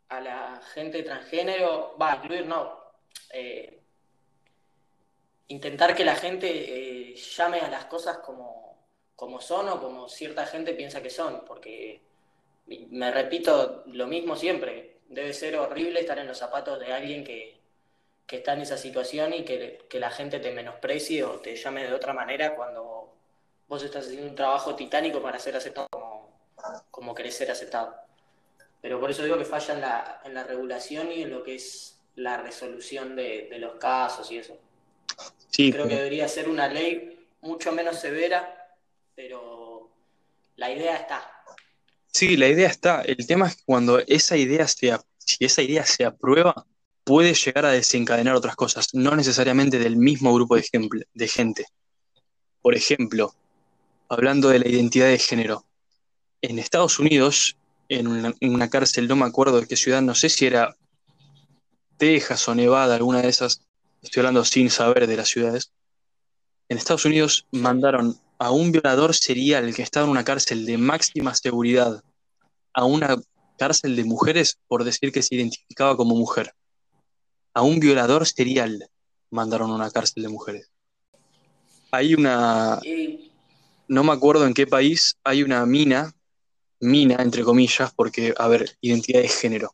a 0.08 0.20
la 0.20 0.60
gente 0.74 1.02
transgénero, 1.02 1.96
va, 2.00 2.16
incluir 2.16 2.46
no, 2.46 2.78
eh, 3.32 3.80
intentar 5.48 5.94
que 5.94 6.04
la 6.04 6.16
gente 6.16 6.48
eh, 6.50 7.14
llame 7.14 7.60
a 7.60 7.70
las 7.70 7.86
cosas 7.86 8.18
como, 8.18 8.76
como 9.16 9.40
son 9.40 9.68
o 9.68 9.80
como 9.80 10.08
cierta 10.08 10.44
gente 10.46 10.74
piensa 10.74 11.02
que 11.02 11.10
son, 11.10 11.44
porque 11.46 12.02
me 12.66 13.10
repito 13.10 13.84
lo 13.86 14.06
mismo 14.06 14.36
siempre, 14.36 14.91
debe 15.12 15.32
ser 15.32 15.56
horrible 15.56 16.00
estar 16.00 16.18
en 16.18 16.26
los 16.26 16.38
zapatos 16.38 16.80
de 16.80 16.92
alguien 16.92 17.22
que, 17.24 17.60
está 18.28 18.54
en 18.54 18.62
esa 18.62 18.78
situación 18.78 19.34
y 19.34 19.44
que, 19.44 19.86
la 19.92 20.10
gente 20.10 20.40
te 20.40 20.52
menosprecie 20.52 21.22
o 21.22 21.40
te 21.40 21.54
llame 21.54 21.84
de 21.84 21.92
otra 21.92 22.14
manera 22.14 22.54
cuando 22.54 23.12
vos 23.68 23.82
estás 23.82 24.06
haciendo 24.06 24.26
un 24.26 24.34
trabajo 24.34 24.74
titánico 24.74 25.20
para 25.20 25.38
ser 25.38 25.54
aceptado 25.54 25.86
como, 25.90 26.32
como 26.90 27.14
querés 27.14 27.36
ser 27.36 27.50
aceptado. 27.50 27.94
Pero 28.80 28.98
por 28.98 29.10
eso 29.10 29.22
digo 29.22 29.36
que 29.36 29.44
falla 29.44 29.74
en 29.74 29.80
la, 29.82 30.20
en 30.24 30.32
la 30.32 30.44
regulación 30.44 31.12
y 31.12 31.22
en 31.22 31.30
lo 31.30 31.42
que 31.42 31.56
es 31.56 31.98
la 32.16 32.38
resolución 32.38 33.14
de, 33.14 33.48
de 33.50 33.58
los 33.58 33.74
casos 33.74 34.30
y 34.32 34.38
eso. 34.38 34.58
Creo 35.54 35.86
que 35.86 35.96
debería 35.96 36.26
ser 36.26 36.48
una 36.48 36.68
ley 36.68 37.28
mucho 37.42 37.70
menos 37.72 37.96
severa, 37.96 38.74
pero 39.14 39.90
la 40.56 40.70
idea 40.70 40.96
está. 40.96 41.41
Sí, 42.12 42.36
la 42.36 42.48
idea 42.48 42.68
está. 42.68 43.00
El 43.02 43.26
tema 43.26 43.48
es 43.48 43.56
que 43.56 43.62
cuando 43.64 43.98
esa 44.00 44.36
idea 44.36 44.68
se, 44.68 44.96
si 45.18 45.44
esa 45.44 45.62
idea 45.62 45.84
se 45.86 46.04
aprueba, 46.04 46.66
puede 47.04 47.34
llegar 47.34 47.64
a 47.64 47.70
desencadenar 47.70 48.34
otras 48.36 48.54
cosas, 48.54 48.88
no 48.92 49.16
necesariamente 49.16 49.78
del 49.78 49.96
mismo 49.96 50.32
grupo 50.34 50.56
de, 50.56 50.64
de 51.14 51.28
gente. 51.28 51.66
Por 52.60 52.74
ejemplo, 52.74 53.34
hablando 54.08 54.50
de 54.50 54.60
la 54.60 54.68
identidad 54.68 55.06
de 55.06 55.18
género, 55.18 55.64
en 56.42 56.58
Estados 56.58 56.98
Unidos, 56.98 57.56
en 57.88 58.34
en 58.40 58.54
una 58.54 58.68
cárcel, 58.68 59.08
no 59.08 59.16
me 59.16 59.26
acuerdo 59.26 59.60
de 59.60 59.66
qué 59.66 59.76
ciudad, 59.76 60.02
no 60.02 60.14
sé 60.14 60.28
si 60.28 60.46
era 60.46 60.76
Texas 61.96 62.46
o 62.48 62.54
Nevada, 62.54 62.94
alguna 62.94 63.22
de 63.22 63.28
esas, 63.28 63.62
estoy 64.02 64.20
hablando 64.20 64.44
sin 64.44 64.70
saber 64.70 65.06
de 65.06 65.16
las 65.16 65.28
ciudades, 65.28 65.72
en 66.68 66.78
Estados 66.78 67.04
Unidos 67.04 67.46
mandaron 67.52 68.18
a 68.42 68.50
un 68.50 68.72
violador 68.72 69.14
serial 69.14 69.72
que 69.72 69.82
estaba 69.82 70.04
en 70.04 70.10
una 70.10 70.24
cárcel 70.24 70.66
de 70.66 70.76
máxima 70.76 71.32
seguridad 71.32 72.02
a 72.74 72.84
una 72.84 73.16
cárcel 73.56 73.94
de 73.94 74.02
mujeres 74.02 74.58
por 74.66 74.82
decir 74.82 75.12
que 75.12 75.22
se 75.22 75.36
identificaba 75.36 75.96
como 75.96 76.16
mujer. 76.16 76.52
A 77.54 77.62
un 77.62 77.78
violador 77.78 78.26
serial 78.26 78.88
mandaron 79.30 79.70
a 79.70 79.76
una 79.76 79.92
cárcel 79.92 80.24
de 80.24 80.28
mujeres. 80.28 80.68
Hay 81.92 82.14
una... 82.14 82.80
No 83.86 84.02
me 84.02 84.12
acuerdo 84.12 84.44
en 84.44 84.54
qué 84.54 84.66
país, 84.66 85.16
hay 85.22 85.44
una 85.44 85.64
mina, 85.64 86.12
mina 86.80 87.22
entre 87.22 87.44
comillas, 87.44 87.92
porque, 87.94 88.34
a 88.36 88.48
ver, 88.48 88.76
identidad 88.80 89.20
de 89.20 89.28
género. 89.28 89.72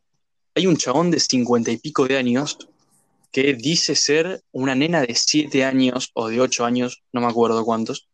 Hay 0.54 0.66
un 0.66 0.76
chabón 0.76 1.10
de 1.10 1.20
cincuenta 1.20 1.70
y 1.70 1.78
pico 1.78 2.06
de 2.06 2.18
años 2.18 2.58
que 3.32 3.54
dice 3.54 3.94
ser 3.94 4.42
una 4.52 4.74
nena 4.74 5.00
de 5.00 5.14
7 5.14 5.64
años 5.64 6.10
o 6.12 6.28
de 6.28 6.40
8 6.40 6.64
años, 6.64 7.02
no 7.12 7.20
me 7.20 7.28
acuerdo 7.28 7.64
cuántos. 7.64 8.07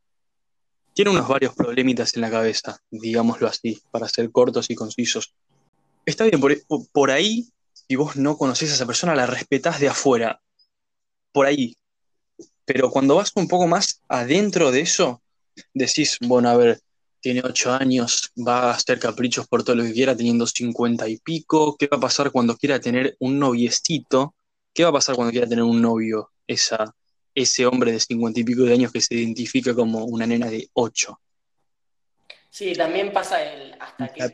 Tiene 0.95 1.11
unos 1.11 1.27
varios 1.27 1.55
problemitas 1.55 2.15
en 2.15 2.21
la 2.21 2.31
cabeza, 2.31 2.79
digámoslo 2.89 3.49
así, 3.49 3.83
para 3.91 4.09
ser 4.09 4.31
cortos 4.31 4.71
y 4.71 4.77
concisos. 4.77 5.35
Está 6.07 6.25
bien, 6.25 6.41
por, 6.93 7.11
ahí, 7.11 7.49
si 7.73 7.97
vos 7.97 8.15
no 8.15 8.39
conocés 8.39 8.71
a 8.71 8.75
esa 8.75 8.87
persona, 8.87 9.17
la 9.17 9.27
respetás 9.27 9.81
de 9.81 9.89
afuera. 9.89 10.41
Por 11.33 11.47
ahí. 11.47 11.77
Pero 12.65 12.91
cuando 12.91 13.17
vas 13.17 13.33
un 13.35 13.49
poco 13.49 13.67
más 13.67 14.03
adentro 14.09 14.71
de 14.71 14.83
eso, 14.83 15.21
decís, 15.73 16.17
bueno, 16.21 16.49
a 16.49 16.57
ver, 16.57 16.81
tiene 17.21 17.43
8 17.45 17.73
años, 17.73 18.31
va 18.37 18.71
a 18.71 18.75
hacer 18.75 19.01
caprichos 19.01 19.49
por 19.49 19.65
todo 19.65 19.75
lo 19.75 19.83
que 19.83 19.95
quiera, 19.95 20.17
teniendo 20.17 20.47
50 20.47 21.09
y 21.09 21.17
pico. 21.17 21.77
¿Qué 21.77 21.89
va 21.89 21.97
a 21.97 22.01
pasar 22.01 22.31
cuando 22.31 22.57
quiera 22.57 22.79
tener 22.79 23.17
un 23.19 23.41
noviecito? 23.41 24.37
¿Qué 24.73 24.85
va 24.85 24.91
a 24.91 24.93
pasar 24.93 25.17
cuando 25.17 25.33
quiera 25.33 25.49
tener 25.49 25.65
un 25.65 25.83
novio 25.83 26.31
esa, 26.47 26.95
ese 27.35 27.67
hombre 27.67 27.93
de 27.93 28.01
cincuenta 28.01 28.41
y 28.41 28.45
pico 28.45 28.63
de 28.63 28.75
años 28.75 28.93
que 28.93 29.01
se 29.01 29.15
identifica 29.15 29.75
como 29.75 30.05
una 30.05 30.27
nena 30.27 30.49
de 30.49 30.69
ocho? 30.75 31.21
Sí, 32.51 32.73
también 32.75 33.13
pasa 33.13 33.43
el 33.43 33.75
hasta 33.81 34.13
que... 34.13 34.33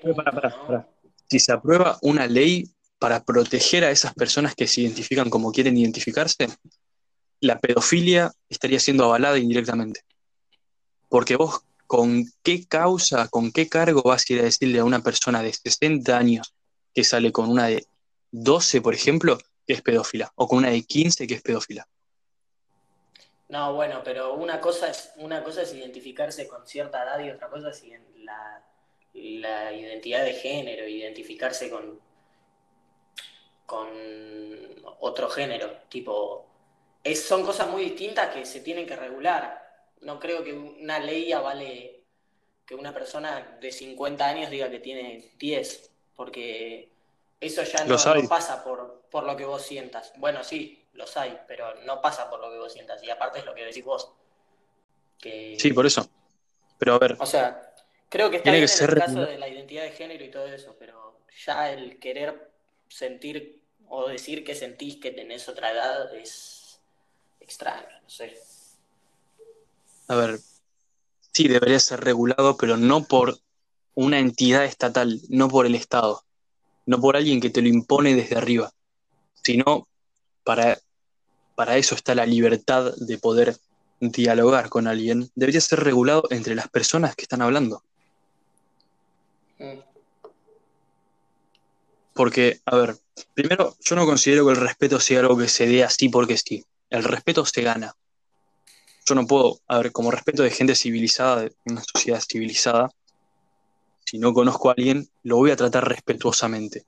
Si 1.30 1.38
se 1.38 1.52
aprueba 1.52 1.98
una 2.02 2.26
ley 2.26 2.70
para 2.98 3.24
proteger 3.24 3.84
a 3.84 3.90
esas 3.90 4.12
personas 4.14 4.54
que 4.54 4.66
se 4.66 4.82
identifican 4.82 5.30
como 5.30 5.52
quieren 5.52 5.76
identificarse, 5.78 6.48
la 7.40 7.58
pedofilia 7.58 8.30
estaría 8.48 8.78
siendo 8.78 9.04
avalada 9.04 9.38
indirectamente. 9.38 10.02
Porque 11.08 11.36
vos, 11.36 11.62
¿con 11.86 12.26
qué 12.42 12.66
causa, 12.66 13.28
con 13.28 13.52
qué 13.52 13.68
cargo 13.68 14.02
vas 14.02 14.24
a 14.28 14.32
ir 14.34 14.40
a 14.40 14.44
decirle 14.44 14.80
a 14.80 14.84
una 14.84 15.02
persona 15.02 15.42
de 15.42 15.52
60 15.52 16.16
años 16.16 16.54
que 16.94 17.04
sale 17.04 17.32
con 17.32 17.48
una 17.48 17.66
de 17.68 17.86
12, 18.32 18.82
por 18.82 18.94
ejemplo, 18.94 19.38
que 19.66 19.72
es 19.72 19.82
pedófila, 19.82 20.30
o 20.34 20.46
con 20.46 20.58
una 20.58 20.70
de 20.70 20.82
15 20.82 21.26
que 21.26 21.34
es 21.34 21.42
pedófila. 21.42 21.88
No, 23.50 23.74
bueno, 23.74 24.00
pero 24.04 24.34
una 24.34 24.60
cosa 24.60 24.88
es, 24.88 25.12
una 25.16 25.42
cosa 25.42 25.62
es 25.62 25.74
identificarse 25.74 26.46
con 26.46 26.66
cierta 26.66 27.02
edad 27.02 27.18
y 27.18 27.30
otra 27.30 27.48
cosa 27.48 27.70
es 27.70 27.84
la, 28.18 28.64
la 29.12 29.72
identidad 29.72 30.24
de 30.24 30.34
género, 30.34 30.86
identificarse 30.86 31.68
con, 31.68 32.00
con 33.66 33.88
otro 35.00 35.28
género. 35.28 35.78
Tipo, 35.88 36.46
es, 37.02 37.24
son 37.24 37.44
cosas 37.44 37.68
muy 37.68 37.82
distintas 37.82 38.32
que 38.32 38.44
se 38.44 38.60
tienen 38.60 38.86
que 38.86 38.94
regular. 38.94 39.60
No 40.00 40.20
creo 40.20 40.44
que 40.44 40.52
una 40.52 41.00
ley 41.00 41.32
avale 41.32 42.04
que 42.64 42.76
una 42.76 42.94
persona 42.94 43.58
de 43.60 43.72
50 43.72 44.24
años 44.24 44.48
diga 44.48 44.70
que 44.70 44.78
tiene 44.78 45.32
10, 45.38 45.90
porque 46.14 46.92
eso 47.40 47.64
ya 47.64 47.84
no, 47.84 47.96
pasa 48.28 48.62
por, 48.62 49.02
por, 49.10 49.24
lo 49.24 49.36
que 49.36 49.44
vos 49.44 49.62
sientas. 49.62 50.12
Bueno, 50.18 50.44
sí, 50.44 50.79
los 50.92 51.16
hay, 51.16 51.38
pero 51.46 51.74
no 51.84 52.00
pasa 52.00 52.28
por 52.28 52.40
lo 52.40 52.50
que 52.50 52.58
vos 52.58 52.72
sientas. 52.72 53.02
Y 53.02 53.10
aparte 53.10 53.40
es 53.40 53.44
lo 53.44 53.54
que 53.54 53.64
decís 53.64 53.84
vos. 53.84 54.10
Sí, 55.18 55.72
por 55.74 55.86
eso. 55.86 56.08
Pero 56.78 56.94
a 56.94 56.98
ver. 56.98 57.16
O 57.18 57.26
sea, 57.26 57.74
creo 58.08 58.30
que 58.30 58.38
está 58.38 58.50
bien 58.50 58.64
en 58.64 58.90
el 58.90 58.98
caso 58.98 59.20
de 59.20 59.38
la 59.38 59.48
identidad 59.48 59.82
de 59.82 59.90
género 59.90 60.24
y 60.24 60.30
todo 60.30 60.46
eso, 60.46 60.76
pero 60.78 61.20
ya 61.44 61.70
el 61.70 61.98
querer 61.98 62.50
sentir 62.88 63.62
o 63.88 64.08
decir 64.08 64.44
que 64.44 64.54
sentís 64.54 64.96
que 64.96 65.10
tenés 65.10 65.48
otra 65.48 65.72
edad 65.72 66.14
es 66.14 66.80
extraño, 67.40 67.88
no 68.02 68.08
sé. 68.08 68.38
A 70.08 70.16
ver, 70.16 70.38
sí, 71.32 71.48
debería 71.48 71.78
ser 71.78 72.00
regulado, 72.00 72.56
pero 72.56 72.76
no 72.76 73.04
por 73.04 73.38
una 73.94 74.18
entidad 74.18 74.64
estatal, 74.64 75.20
no 75.28 75.48
por 75.48 75.66
el 75.66 75.74
Estado 75.74 76.24
no 76.90 77.00
por 77.00 77.16
alguien 77.16 77.40
que 77.40 77.50
te 77.50 77.62
lo 77.62 77.68
impone 77.68 78.16
desde 78.16 78.36
arriba, 78.36 78.72
sino 79.42 79.86
para, 80.50 80.80
para 81.54 81.76
eso 81.76 81.94
está 81.94 82.12
la 82.12 82.26
libertad 82.26 82.92
de 82.96 83.18
poder 83.18 83.56
dialogar 84.00 84.68
con 84.68 84.88
alguien, 84.88 85.30
debería 85.36 85.60
ser 85.60 85.78
regulado 85.78 86.24
entre 86.30 86.56
las 86.56 86.68
personas 86.68 87.14
que 87.14 87.22
están 87.22 87.40
hablando. 87.40 87.84
Porque, 92.14 92.58
a 92.66 92.74
ver, 92.74 92.96
primero, 93.32 93.76
yo 93.78 93.94
no 93.94 94.06
considero 94.06 94.44
que 94.44 94.50
el 94.50 94.56
respeto 94.56 94.98
sea 94.98 95.20
algo 95.20 95.38
que 95.38 95.46
se 95.46 95.68
dé 95.68 95.84
así 95.84 96.08
porque 96.08 96.36
sí. 96.36 96.64
El 96.88 97.04
respeto 97.04 97.46
se 97.46 97.62
gana. 97.62 97.94
Yo 99.06 99.14
no 99.14 99.24
puedo, 99.24 99.60
a 99.68 99.78
ver, 99.78 99.92
como 99.92 100.10
respeto 100.10 100.42
de 100.42 100.50
gente 100.50 100.74
civilizada, 100.74 101.42
de 101.42 101.54
una 101.66 101.84
sociedad 101.84 102.20
civilizada, 102.28 102.90
si 104.04 104.18
no 104.18 104.34
conozco 104.34 104.70
a 104.70 104.72
alguien, 104.72 105.08
lo 105.22 105.36
voy 105.36 105.52
a 105.52 105.56
tratar 105.56 105.88
respetuosamente. 105.88 106.86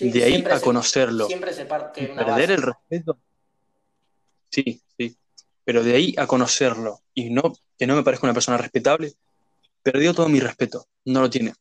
De 0.00 0.24
ahí 0.24 0.44
a 0.50 0.60
conocerlo. 0.60 1.26
Siempre 1.26 1.52
se 1.52 1.66
parte 1.66 2.06
perder 2.08 2.50
el 2.52 2.62
respeto. 2.62 3.18
Sí, 4.50 4.80
sí. 4.96 5.16
Pero 5.64 5.82
de 5.82 5.94
ahí 5.94 6.14
a 6.16 6.26
conocerlo 6.26 7.02
y 7.14 7.30
no 7.30 7.52
que 7.78 7.86
no 7.86 7.96
me 7.96 8.02
parezca 8.02 8.26
una 8.26 8.34
persona 8.34 8.56
respetable, 8.56 9.14
perdió 9.82 10.14
todo 10.14 10.28
mi 10.28 10.40
respeto. 10.40 10.86
No 11.04 11.20
lo 11.20 11.30
tiene. 11.30 11.54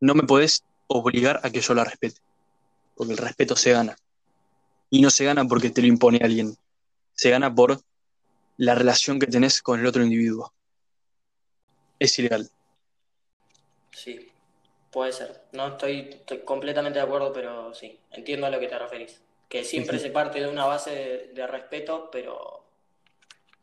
No 0.00 0.14
me 0.14 0.22
podés 0.22 0.64
obligar 0.86 1.40
a 1.42 1.50
que 1.50 1.60
yo 1.60 1.74
la 1.74 1.84
respete. 1.84 2.20
Porque 2.94 3.12
el 3.12 3.18
respeto 3.18 3.56
se 3.56 3.72
gana. 3.72 3.96
Y 4.90 5.00
no 5.00 5.10
se 5.10 5.24
gana 5.24 5.44
porque 5.46 5.70
te 5.70 5.80
lo 5.80 5.88
impone 5.88 6.20
alguien. 6.22 6.56
Se 7.14 7.30
gana 7.30 7.52
por 7.54 7.80
la 8.56 8.74
relación 8.74 9.18
que 9.18 9.26
tenés 9.26 9.62
con 9.62 9.80
el 9.80 9.86
otro 9.86 10.04
individuo. 10.04 10.52
Es 11.98 12.18
ilegal. 12.18 12.50
Sí, 13.92 14.30
puede 14.94 15.12
ser. 15.12 15.42
No 15.50 15.66
estoy, 15.66 16.08
estoy 16.08 16.38
completamente 16.44 17.00
de 17.00 17.04
acuerdo, 17.04 17.32
pero 17.32 17.74
sí, 17.74 17.98
entiendo 18.12 18.46
a 18.46 18.50
lo 18.50 18.60
que 18.60 18.68
te 18.68 18.78
referís. 18.78 19.20
Que 19.48 19.64
siempre 19.64 19.98
se 19.98 20.10
parte 20.10 20.40
de 20.40 20.48
una 20.48 20.66
base 20.66 20.90
de, 20.90 21.32
de 21.34 21.46
respeto, 21.48 22.08
pero 22.12 22.64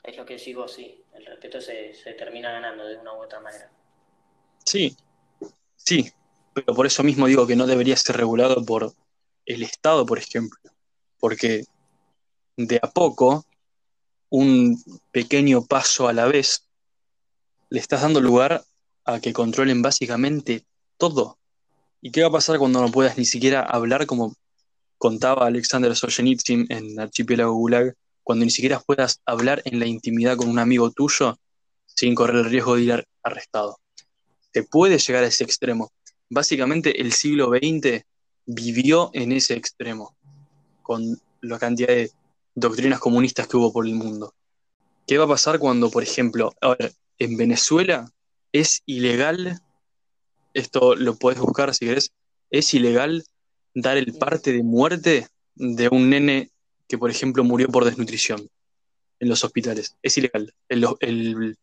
es 0.04 0.18
lo 0.18 0.26
que 0.26 0.38
sigo, 0.38 0.68
sí. 0.68 1.02
El 1.14 1.26
respeto 1.26 1.62
se, 1.62 1.94
se 1.94 2.14
termina 2.14 2.52
ganando 2.52 2.86
de 2.86 2.98
una 2.98 3.14
u 3.14 3.24
otra 3.24 3.40
manera. 3.40 3.72
Sí, 4.66 4.98
sí, 5.78 6.12
pero 6.54 6.76
por 6.76 6.86
eso 6.86 7.02
mismo 7.02 7.28
digo 7.28 7.48
que 7.48 7.56
no 7.56 7.66
debería 7.66 7.96
ser 7.96 8.18
regulado 8.18 8.66
por 8.66 8.92
el 9.46 9.64
Estado, 9.64 10.06
por 10.06 10.18
ejemplo, 10.18 10.60
porque 11.18 11.64
de 12.58 12.78
a 12.82 12.90
poco, 12.90 13.46
un 14.30 14.78
pequeño 15.12 15.66
paso 15.66 16.10
a 16.10 16.14
la 16.14 16.26
vez, 16.26 16.68
le 17.70 17.80
estás 17.80 18.02
dando 18.02 18.20
lugar 18.20 18.66
a 19.06 19.22
que 19.22 19.32
controlen 19.32 19.82
básicamente 19.82 20.66
todo. 21.02 21.40
¿Y 22.00 22.12
qué 22.12 22.22
va 22.22 22.28
a 22.28 22.32
pasar 22.32 22.60
cuando 22.60 22.80
no 22.80 22.92
puedas 22.92 23.18
ni 23.18 23.26
siquiera 23.26 23.62
hablar 23.62 24.06
como 24.06 24.36
contaba 25.00 25.48
Alexander 25.48 25.96
Solzhenitsyn 25.96 26.68
en 26.70 27.00
Archipiélago 27.00 27.54
Gulag, 27.54 27.96
cuando 28.24 28.46
ni 28.46 28.52
siquiera 28.52 28.80
puedas 28.80 29.20
hablar 29.26 29.64
en 29.66 29.80
la 29.80 29.88
intimidad 29.88 30.38
con 30.38 30.48
un 30.48 30.60
amigo 30.60 30.92
tuyo 30.92 31.40
sin 31.88 32.14
correr 32.14 32.36
el 32.36 32.46
riesgo 32.46 32.76
de 32.76 32.82
ir 32.84 33.06
arrestado? 33.24 33.80
Se 34.54 34.62
puede 34.62 35.00
llegar 35.00 35.24
a 35.24 35.28
ese 35.28 35.44
extremo. 35.44 35.92
Básicamente 36.30 37.02
el 37.02 37.14
siglo 37.14 37.50
XX 37.50 38.04
vivió 38.46 39.10
en 39.14 39.32
ese 39.32 39.56
extremo, 39.56 40.16
con 40.84 41.20
la 41.42 41.58
cantidad 41.58 41.88
de 41.88 42.12
doctrinas 42.54 43.00
comunistas 43.00 43.48
que 43.48 43.58
hubo 43.58 43.74
por 43.74 43.88
el 43.88 43.96
mundo. 43.96 44.36
¿Qué 45.08 45.18
va 45.18 45.26
a 45.26 45.30
pasar 45.30 45.58
cuando, 45.58 45.90
por 45.90 46.04
ejemplo, 46.04 46.54
a 46.62 46.76
ver, 46.76 46.94
en 47.18 47.38
Venezuela 47.38 48.08
es 48.52 48.84
ilegal, 48.86 49.62
esto 50.54 50.96
lo 50.96 51.16
puedes 51.16 51.40
buscar 51.40 51.74
si 51.74 51.86
querés, 51.86 52.12
es 52.50 52.74
ilegal 52.74 53.24
dar 53.74 53.98
el 53.98 54.14
parte 54.14 54.52
de 54.52 54.64
muerte 54.64 55.28
de 55.56 55.88
un 55.90 56.10
nene 56.10 56.52
que, 56.88 56.98
por 56.98 57.10
ejemplo, 57.10 57.44
murió 57.44 57.70
por 57.70 57.86
desnutrición 57.86 58.50
en 59.20 59.30
los 59.30 59.44
hospitales. 59.44 59.96
Es 60.02 60.18
ilegal. 60.18 60.54
El, 60.68 60.86
el, 61.00 61.58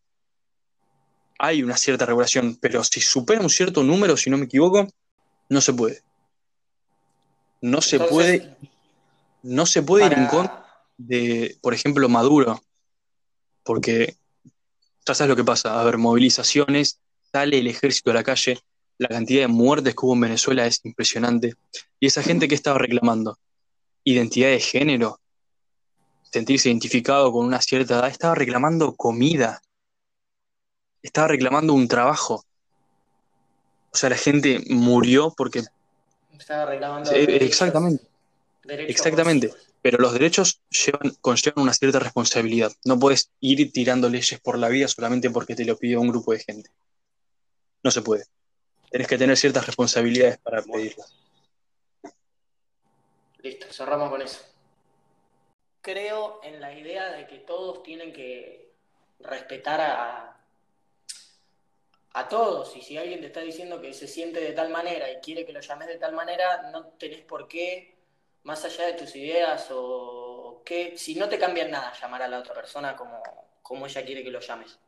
hay 1.38 1.62
una 1.62 1.77
cierta 1.77 2.07
regulación, 2.07 2.57
pero 2.61 2.83
si 2.85 3.01
supera 3.01 3.40
un 3.40 3.51
cierto 3.51 3.83
número, 3.83 4.16
si 4.16 4.31
no 4.31 4.38
me 4.38 4.46
equivoco, 4.46 4.88
no 5.48 5.61
se 5.61 5.72
puede. 5.72 6.03
No 7.61 7.81
se 7.81 7.96
Entonces, 7.96 8.40
puede, 8.40 8.57
no 9.42 9.66
se 9.66 9.83
puede 9.83 10.07
ir 10.07 10.12
en 10.12 10.27
contra 10.27 10.85
de, 10.96 11.59
por 11.61 11.74
ejemplo, 11.74 12.09
Maduro, 12.09 12.62
porque 13.64 14.16
ya 15.07 15.14
sabes 15.14 15.31
lo 15.31 15.37
que 15.37 15.44
pasa, 15.44 15.81
a 15.81 15.85
ver, 15.85 15.98
movilizaciones, 15.98 17.01
sale 17.33 17.59
el 17.59 17.66
ejército 17.66 18.11
a 18.11 18.14
la 18.14 18.24
calle, 18.24 18.59
la 18.98 19.08
cantidad 19.08 19.42
de 19.42 19.48
muertes 19.48 19.94
que 19.94 20.04
hubo 20.06 20.14
en 20.14 20.20
Venezuela 20.20 20.66
es 20.66 20.80
impresionante. 20.84 21.54
Y 22.00 22.06
esa 22.06 22.22
gente 22.22 22.48
que 22.48 22.54
estaba 22.54 22.78
reclamando, 22.78 23.38
identidad 24.04 24.48
de 24.50 24.61
género, 24.61 25.20
sentirse 26.22 26.68
identificado 26.68 27.32
con 27.32 27.46
una 27.46 27.61
cierta 27.61 27.94
edad, 27.98 28.08
estaba 28.08 28.34
reclamando 28.34 28.94
comida, 28.96 29.62
estaba 31.02 31.28
reclamando 31.28 31.72
un 31.74 31.88
trabajo. 31.88 32.44
O 33.92 33.96
sea, 33.96 34.11
la 34.11 34.16
gente 34.16 34.62
murió 34.68 35.32
porque 35.37 35.62
Estaba 36.38 36.66
reclamando 36.66 37.11
derechos- 37.11 37.46
exactamente. 37.48 38.04
derechos 38.64 38.90
Exactamente. 38.90 39.52
Pero 39.80 39.98
los 39.98 40.12
derechos 40.12 40.61
llevan, 40.70 41.14
conllevan 41.20 41.62
una 41.62 41.72
cierta 41.72 42.00
responsabilidad. 42.00 42.72
No 42.84 42.98
puedes 42.98 43.30
ir 43.40 43.70
tirando 43.72 44.08
leyes 44.08 44.40
por 44.40 44.58
la 44.58 44.68
vida 44.68 44.88
solamente 44.88 45.30
porque 45.30 45.54
te 45.54 45.64
lo 45.64 45.76
pidió 45.78 46.00
un 46.00 46.08
grupo 46.08 46.32
de 46.32 46.40
gente. 46.40 46.70
No 47.84 47.90
se 47.92 48.02
puede. 48.02 48.24
Tenés 48.90 49.07
que 49.07 49.18
tener 49.18 49.37
ciertas 49.37 49.66
responsabilidades 49.66 50.38
para 50.38 50.62
pedirlas. 50.62 51.14
Listo, 53.38 53.66
cerramos 53.72 54.11
con 54.11 54.22
eso. 54.22 54.40
Creo 55.81 56.40
en 56.42 56.61
la 56.61 56.72
idea 56.72 57.12
de 57.12 57.27
que 57.27 57.38
todos 57.38 57.83
tienen 57.83 58.12
que 58.12 58.72
respetar 59.20 59.81
a, 59.81 60.38
a 62.12 62.29
todos. 62.29 62.74
Y 62.77 62.83
si 62.83 62.98
alguien 62.98 63.20
te 63.20 63.27
está 63.27 63.40
diciendo 63.40 63.81
que 63.81 63.92
se 63.94 64.09
siente 64.09 64.40
de 64.40 64.53
tal 64.53 64.70
manera 64.70 65.11
y 65.11 65.16
quiere 65.20 65.46
que 65.46 65.53
lo 65.53 65.61
llames 65.61 65.88
de 65.88 65.98
tal 65.98 66.14
manera, 66.14 66.70
no 66.70 66.87
tenés 66.98 67.20
por 67.22 67.46
qué, 67.48 67.96
más 68.42 68.64
allá 68.64 68.87
de 68.87 68.94
tus 68.94 69.14
ideas 69.14 69.68
o 69.70 70.62
qué, 70.64 70.96
si 70.96 71.14
no 71.14 71.29
te 71.29 71.38
cambia 71.38 71.64
en 71.64 71.70
nada 71.70 71.92
llamar 71.92 72.22
a 72.22 72.29
la 72.29 72.38
otra 72.38 72.55
persona 72.55 72.96
como, 72.96 73.22
como 73.62 73.87
ella 73.87 74.05
quiere 74.05 74.24
que 74.24 74.31
lo 74.31 74.40
llames. 74.40 74.79